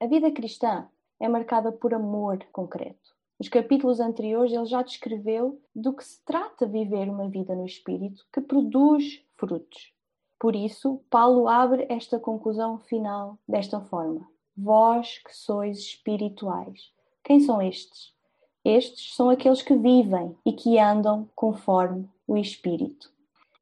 A 0.00 0.06
vida 0.06 0.30
cristã 0.32 0.88
é 1.20 1.28
marcada 1.28 1.70
por 1.70 1.92
amor 1.92 2.38
concreto. 2.50 3.14
Nos 3.38 3.50
capítulos 3.50 4.00
anteriores, 4.00 4.50
ele 4.50 4.64
já 4.64 4.80
descreveu 4.80 5.60
do 5.74 5.92
que 5.92 6.02
se 6.02 6.24
trata 6.24 6.66
viver 6.66 7.10
uma 7.10 7.28
vida 7.28 7.54
no 7.54 7.66
Espírito 7.66 8.26
que 8.32 8.40
produz 8.40 9.22
frutos. 9.36 9.92
Por 10.40 10.56
isso, 10.56 11.02
Paulo 11.10 11.46
abre 11.46 11.86
esta 11.90 12.18
conclusão 12.18 12.78
final 12.78 13.38
desta 13.46 13.82
forma: 13.82 14.26
Vós 14.56 15.18
que 15.18 15.36
sois 15.36 15.78
espirituais. 15.78 16.90
Quem 17.22 17.38
são 17.38 17.60
estes? 17.60 18.16
Estes 18.64 19.14
são 19.14 19.30
aqueles 19.30 19.62
que 19.62 19.74
vivem 19.74 20.36
e 20.44 20.52
que 20.52 20.78
andam 20.78 21.28
conforme 21.34 22.08
o 22.26 22.36
Espírito. 22.36 23.10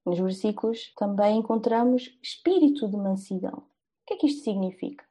Nos 0.07 0.19
versículos 0.21 0.93
também 0.97 1.39
encontramos 1.39 2.17
espírito 2.23 2.89
de 2.89 2.97
mansidão. 2.97 3.59
O 3.59 3.63
que 4.07 4.15
é 4.15 4.17
que 4.17 4.27
isto 4.29 4.45
significa? 4.45 5.05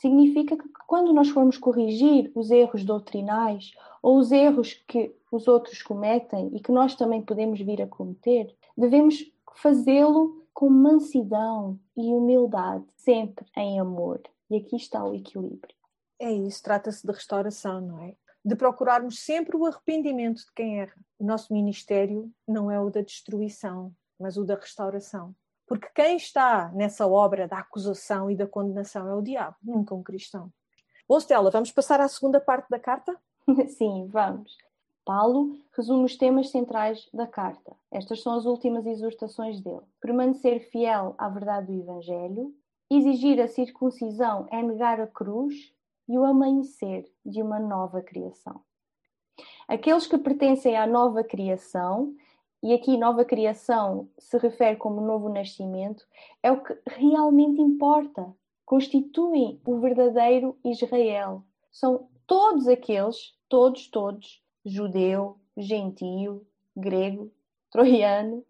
Significa 0.00 0.56
que 0.56 0.68
quando 0.88 1.12
nós 1.12 1.28
formos 1.28 1.56
corrigir 1.56 2.32
os 2.34 2.50
erros 2.50 2.84
doutrinais 2.84 3.70
ou 4.02 4.18
os 4.18 4.32
erros 4.32 4.74
que 4.88 5.14
os 5.30 5.46
outros 5.46 5.80
cometem 5.82 6.50
e 6.52 6.60
que 6.60 6.72
nós 6.72 6.96
também 6.96 7.22
podemos 7.22 7.60
vir 7.60 7.80
a 7.80 7.86
cometer, 7.86 8.52
devemos 8.76 9.24
fazê-lo 9.54 10.44
com 10.52 10.68
mansidão 10.68 11.78
e 11.96 12.12
humildade, 12.12 12.84
sempre 12.96 13.46
em 13.56 13.78
amor. 13.78 14.20
E 14.50 14.56
aqui 14.56 14.74
está 14.74 15.04
o 15.04 15.14
equilíbrio. 15.14 15.74
É 16.18 16.32
isso, 16.32 16.62
trata-se 16.62 17.06
de 17.06 17.12
restauração, 17.12 17.80
não 17.80 18.00
é? 18.00 18.16
De 18.44 18.54
procurarmos 18.54 19.20
sempre 19.20 19.56
o 19.56 19.64
arrependimento 19.64 20.38
de 20.38 20.52
quem 20.54 20.80
erra. 20.80 20.94
O 21.18 21.24
nosso 21.24 21.52
ministério 21.52 22.30
não 22.46 22.70
é 22.70 22.78
o 22.78 22.90
da 22.90 23.00
destruição, 23.00 23.92
mas 24.18 24.36
o 24.36 24.44
da 24.44 24.54
restauração. 24.54 25.34
Porque 25.66 25.88
quem 25.94 26.16
está 26.16 26.70
nessa 26.74 27.06
obra 27.06 27.48
da 27.48 27.58
acusação 27.58 28.30
e 28.30 28.36
da 28.36 28.46
condenação 28.46 29.08
é 29.08 29.14
o 29.14 29.22
diabo, 29.22 29.56
nunca 29.62 29.94
um 29.94 30.02
cristão. 30.02 30.52
Bom, 31.08 31.18
Stella, 31.18 31.50
vamos 31.50 31.72
passar 31.72 32.00
à 32.00 32.08
segunda 32.08 32.40
parte 32.40 32.68
da 32.68 32.78
carta? 32.78 33.18
Sim, 33.68 34.06
vamos. 34.08 34.56
Paulo 35.04 35.58
resume 35.76 36.04
os 36.04 36.16
temas 36.16 36.50
centrais 36.50 37.08
da 37.12 37.26
carta. 37.26 37.76
Estas 37.90 38.22
são 38.22 38.34
as 38.34 38.46
últimas 38.46 38.86
exortações 38.86 39.60
dele. 39.60 39.82
Permanecer 40.00 40.70
fiel 40.70 41.14
à 41.18 41.28
verdade 41.28 41.66
do 41.66 41.78
Evangelho, 41.78 42.54
exigir 42.90 43.38
a 43.40 43.48
circuncisão 43.48 44.46
é 44.50 44.62
negar 44.62 45.00
a 45.00 45.06
cruz 45.06 45.74
e 46.08 46.18
o 46.18 46.24
amanhecer 46.24 47.04
de 47.24 47.42
uma 47.42 47.58
nova 47.58 48.02
criação. 48.02 48.60
Aqueles 49.66 50.06
que 50.06 50.18
pertencem 50.18 50.76
à 50.76 50.86
nova 50.86 51.24
criação, 51.24 52.14
e 52.62 52.72
aqui 52.72 52.96
nova 52.96 53.24
criação 53.24 54.08
se 54.18 54.38
refere 54.38 54.76
como 54.76 55.00
novo 55.00 55.28
nascimento, 55.28 56.06
é 56.42 56.50
o 56.50 56.62
que 56.62 56.76
realmente 56.86 57.60
importa. 57.60 58.34
Constituem 58.64 59.60
o 59.66 59.78
verdadeiro 59.78 60.56
Israel. 60.64 61.44
São 61.70 62.08
todos 62.26 62.66
aqueles, 62.66 63.34
todos, 63.48 63.88
todos, 63.88 64.42
judeu, 64.64 65.38
gentio, 65.56 66.46
grego, 66.74 67.30
troiano, 67.70 68.44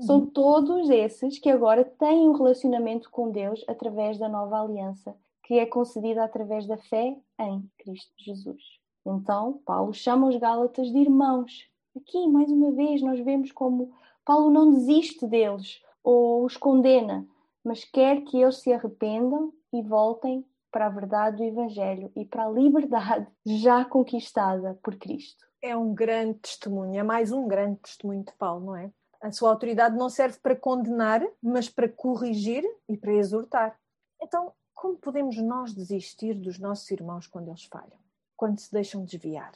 são 0.00 0.20
uhum. 0.20 0.26
todos 0.26 0.90
esses 0.90 1.38
que 1.38 1.50
agora 1.50 1.84
têm 1.84 2.28
um 2.28 2.32
relacionamento 2.32 3.10
com 3.10 3.30
Deus 3.30 3.64
através 3.68 4.18
da 4.18 4.28
nova 4.28 4.60
aliança, 4.60 5.16
que 5.48 5.58
é 5.58 5.64
concedida 5.64 6.22
através 6.22 6.66
da 6.66 6.76
fé 6.76 7.16
em 7.40 7.70
Cristo 7.78 8.12
Jesus. 8.18 8.62
Então, 9.06 9.62
Paulo 9.64 9.94
chama 9.94 10.28
os 10.28 10.36
Gálatas 10.36 10.92
de 10.92 10.98
irmãos. 10.98 11.66
Aqui, 11.96 12.28
mais 12.28 12.50
uma 12.50 12.70
vez, 12.72 13.00
nós 13.00 13.18
vemos 13.20 13.50
como 13.50 13.90
Paulo 14.26 14.50
não 14.50 14.70
desiste 14.70 15.26
deles 15.26 15.82
ou 16.04 16.44
os 16.44 16.58
condena, 16.58 17.26
mas 17.64 17.82
quer 17.82 18.20
que 18.24 18.36
eles 18.36 18.58
se 18.58 18.70
arrependam 18.70 19.50
e 19.72 19.80
voltem 19.80 20.44
para 20.70 20.84
a 20.84 20.90
verdade 20.90 21.38
do 21.38 21.44
Evangelho 21.44 22.12
e 22.14 22.26
para 22.26 22.44
a 22.44 22.50
liberdade 22.50 23.26
já 23.46 23.86
conquistada 23.86 24.78
por 24.82 24.96
Cristo. 24.96 25.46
É 25.62 25.74
um 25.74 25.94
grande 25.94 26.40
testemunho, 26.40 27.00
é 27.00 27.02
mais 27.02 27.32
um 27.32 27.48
grande 27.48 27.80
testemunho 27.80 28.22
de 28.22 28.32
Paulo, 28.34 28.66
não 28.66 28.76
é? 28.76 28.90
A 29.18 29.32
sua 29.32 29.48
autoridade 29.48 29.96
não 29.96 30.10
serve 30.10 30.38
para 30.40 30.54
condenar, 30.54 31.26
mas 31.42 31.70
para 31.70 31.88
corrigir 31.88 32.62
e 32.86 32.98
para 32.98 33.14
exortar. 33.14 33.80
Então, 34.20 34.52
como 34.78 34.96
podemos 34.96 35.36
nós 35.38 35.74
desistir 35.74 36.34
dos 36.34 36.56
nossos 36.56 36.88
irmãos 36.92 37.26
quando 37.26 37.48
eles 37.48 37.64
falham? 37.64 37.98
Quando 38.36 38.60
se 38.60 38.70
deixam 38.70 39.04
desviar? 39.04 39.50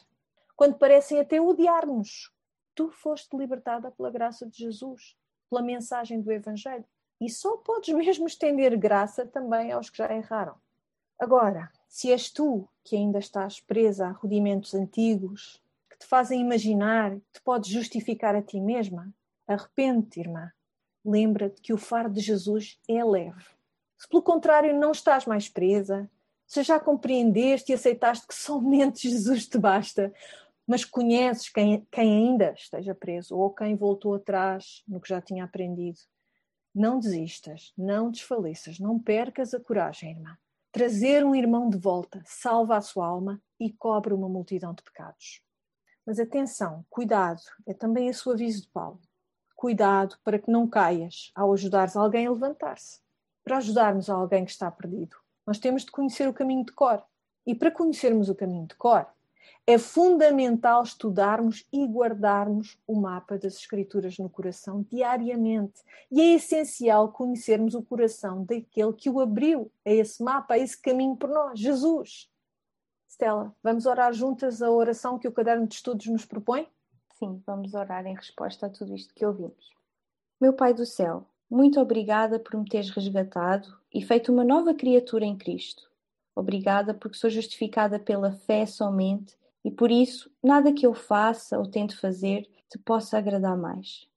Quando 0.53 0.75
parecem 0.75 1.17
até 1.17 1.39
odiar-nos? 1.39 2.29
Tu 2.75 2.89
foste 2.89 3.33
libertada 3.37 3.89
pela 3.89 4.11
graça 4.11 4.45
de 4.45 4.57
Jesus, 4.57 5.15
pela 5.49 5.61
mensagem 5.61 6.19
do 6.19 6.29
Evangelho. 6.29 6.83
E 7.21 7.29
só 7.29 7.55
podes 7.55 7.95
mesmo 7.95 8.27
estender 8.27 8.77
graça 8.77 9.25
também 9.25 9.71
aos 9.71 9.89
que 9.89 9.99
já 9.99 10.13
erraram. 10.13 10.55
Agora, 11.17 11.71
se 11.87 12.11
és 12.11 12.29
tu 12.29 12.67
que 12.83 12.97
ainda 12.97 13.19
estás 13.19 13.61
presa 13.61 14.07
a 14.07 14.11
rudimentos 14.11 14.73
antigos, 14.73 15.63
que 15.89 15.99
te 15.99 16.05
fazem 16.05 16.41
imaginar 16.41 17.11
que 17.11 17.31
te 17.31 17.41
podes 17.41 17.69
justificar 17.69 18.35
a 18.35 18.41
ti 18.41 18.59
mesma, 18.59 19.09
arrepende-te, 19.47 20.19
irmã. 20.19 20.51
Lembra-te 21.05 21.61
que 21.61 21.71
o 21.71 21.77
fardo 21.77 22.15
de 22.15 22.19
Jesus 22.19 22.77
é 22.89 23.01
leve. 23.05 23.62
Se 23.97 24.07
pelo 24.07 24.21
contrário 24.21 24.77
não 24.77 24.91
estás 24.91 25.25
mais 25.25 25.47
presa, 25.47 26.09
se 26.45 26.63
já 26.63 26.79
compreendeste 26.79 27.71
e 27.71 27.75
aceitaste 27.75 28.27
que 28.27 28.35
somente 28.35 29.09
Jesus 29.09 29.47
te 29.47 29.57
basta, 29.57 30.13
mas 30.67 30.85
conheces 30.85 31.49
quem, 31.49 31.85
quem 31.91 32.29
ainda 32.29 32.53
esteja 32.57 32.95
preso 32.95 33.37
ou 33.37 33.53
quem 33.53 33.75
voltou 33.75 34.13
atrás 34.15 34.83
no 34.87 34.99
que 34.99 35.09
já 35.09 35.21
tinha 35.21 35.43
aprendido, 35.43 35.99
não 36.73 36.99
desistas, 36.99 37.71
não 37.77 38.09
desfaleças, 38.09 38.79
não 38.79 38.97
percas 38.97 39.53
a 39.53 39.59
coragem, 39.59 40.11
irmã. 40.11 40.37
Trazer 40.71 41.23
um 41.23 41.35
irmão 41.35 41.69
de 41.69 41.77
volta 41.77 42.23
salva 42.25 42.77
a 42.77 42.81
sua 42.81 43.05
alma 43.05 43.39
e 43.59 43.71
cobre 43.71 44.13
uma 44.13 44.27
multidão 44.27 44.73
de 44.73 44.81
pecados. 44.81 45.41
Mas 46.05 46.19
atenção, 46.19 46.83
cuidado, 46.89 47.41
é 47.67 47.73
também 47.73 48.07
esse 48.07 48.27
o 48.27 48.31
aviso 48.31 48.63
de 48.63 48.69
Paulo. 48.69 48.99
Cuidado 49.55 50.17
para 50.23 50.39
que 50.39 50.49
não 50.49 50.67
caias 50.67 51.31
ao 51.35 51.53
ajudares 51.53 51.95
alguém 51.95 52.25
a 52.25 52.31
levantar-se. 52.31 53.02
Para 53.43 53.57
ajudarmos 53.57 54.09
alguém 54.09 54.45
que 54.45 54.51
está 54.51 54.71
perdido, 54.71 55.17
nós 55.45 55.59
temos 55.59 55.83
de 55.83 55.91
conhecer 55.91 56.27
o 56.27 56.33
caminho 56.33 56.65
de 56.65 56.71
cor. 56.71 57.03
E 57.45 57.53
para 57.53 57.71
conhecermos 57.71 58.29
o 58.29 58.35
caminho 58.35 58.65
de 58.65 58.75
cor, 58.75 59.05
é 59.65 59.77
fundamental 59.77 60.83
estudarmos 60.83 61.65
e 61.71 61.85
guardarmos 61.85 62.77
o 62.85 62.99
mapa 62.99 63.37
das 63.37 63.55
Escrituras 63.55 64.17
no 64.17 64.29
coração 64.29 64.85
diariamente. 64.89 65.81
E 66.11 66.21
é 66.21 66.33
essencial 66.35 67.11
conhecermos 67.11 67.73
o 67.73 67.81
coração 67.81 68.43
daquele 68.43 68.93
que 68.93 69.09
o 69.09 69.19
abriu 69.19 69.71
a 69.85 69.89
esse 69.89 70.21
mapa, 70.23 70.55
a 70.55 70.57
esse 70.57 70.81
caminho 70.81 71.15
por 71.15 71.29
nós, 71.29 71.59
Jesus. 71.59 72.29
Stella, 73.09 73.55
vamos 73.61 73.85
orar 73.85 74.11
juntas 74.11 74.61
a 74.61 74.69
oração 74.69 75.19
que 75.19 75.27
o 75.27 75.31
caderno 75.31 75.67
de 75.67 75.75
estudos 75.75 76.07
nos 76.07 76.25
propõe? 76.25 76.67
Sim, 77.13 77.41
vamos 77.45 77.73
orar 77.73 78.05
em 78.05 78.15
resposta 78.15 78.65
a 78.65 78.69
tudo 78.69 78.95
isto 78.95 79.13
que 79.13 79.25
ouvimos. 79.25 79.71
Meu 80.41 80.51
Pai 80.51 80.73
do 80.73 80.85
céu, 80.85 81.25
muito 81.53 81.79
obrigada 81.79 82.39
por 82.39 82.59
me 82.59 82.67
teres 82.67 82.89
resgatado 82.89 83.77
e 83.93 84.01
feito 84.01 84.31
uma 84.31 84.43
nova 84.43 84.73
criatura 84.73 85.23
em 85.23 85.37
Cristo. 85.37 85.87
Obrigada 86.35 86.95
porque 86.95 87.15
sou 87.15 87.29
justificada 87.29 87.99
pela 87.99 88.31
fé 88.31 88.65
somente 88.65 89.37
e 89.63 89.69
por 89.69 89.91
isso 89.91 90.31
nada 90.41 90.73
que 90.73 90.83
eu 90.83 90.95
faça 90.95 91.59
ou 91.59 91.69
tente 91.69 91.95
fazer 91.95 92.49
te 92.67 92.79
possa 92.79 93.19
agradar 93.19 93.55
mais. 93.55 94.07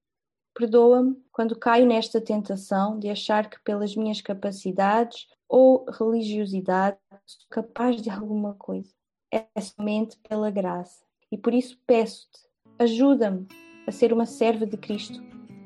Perdoa-me 0.55 1.23
quando 1.31 1.55
caio 1.55 1.85
nesta 1.85 2.23
tentação 2.23 2.99
de 2.99 3.11
achar 3.11 3.51
que 3.51 3.61
pelas 3.61 3.95
minhas 3.95 4.23
capacidades 4.23 5.29
ou 5.47 5.85
religiosidade 5.91 6.97
sou 7.27 7.47
capaz 7.51 8.01
de 8.01 8.09
alguma 8.09 8.55
coisa. 8.55 8.95
É 9.31 9.61
somente 9.61 10.17
pela 10.27 10.51
graça. 10.51 11.05
E 11.31 11.37
por 11.37 11.53
isso 11.53 11.79
peço-te, 11.87 12.41
ajuda-me 12.79 13.47
a 13.87 13.93
ser 13.93 14.11
uma 14.11 14.25
serva 14.25 14.65
de 14.65 14.79
Cristo 14.79 15.21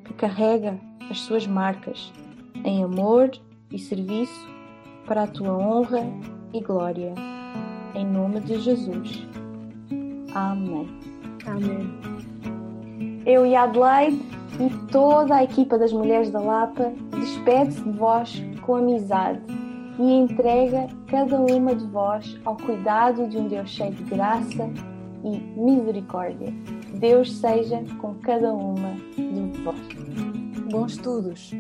que 0.05 0.13
carrega 0.15 0.90
as 1.11 1.21
suas 1.21 1.47
marcas 1.47 2.13
em 2.65 2.85
amor 2.85 3.31
e 3.71 3.79
serviço 3.79 4.49
para 5.07 5.25
a 5.25 5.27
tua 5.27 5.57
honra 5.57 6.07
e 6.55 6.61
glória. 6.61 7.15
Em 7.95 8.07
nome 8.07 8.41
de 8.41 8.61
Jesus. 8.61 9.27
Amém. 10.35 10.89
Amém. 11.47 13.21
Eu 13.27 13.45
e 13.45 13.57
Adelaide 13.57 14.21
e 14.61 14.87
toda 14.87 15.37
a 15.37 15.45
equipa 15.45 15.77
das 15.77 15.93
Mulheres 15.93 16.31
da 16.31 16.41
Lapa 16.41 16.93
despede-se 17.19 17.83
de 17.83 17.91
vós 17.91 18.43
com 18.63 18.77
amizade 18.77 19.41
e 19.99 20.13
entrega 20.13 20.87
cada 21.09 21.41
uma 21.41 21.75
de 21.75 21.87
vós 21.87 22.39
ao 22.45 22.57
cuidado 22.57 23.27
de 23.29 23.37
um 23.37 23.49
Deus 23.49 23.69
cheio 23.69 23.93
de 23.93 24.05
graça 24.05 24.71
e 25.25 25.39
misericórdia. 25.61 26.53
Deus 26.95 27.37
seja 27.37 27.83
com 28.01 28.15
cada 28.15 28.53
uma 28.53 28.95
de 29.17 29.63
vós. 29.63 30.50
Bons 30.71 30.93
estudos! 30.93 31.53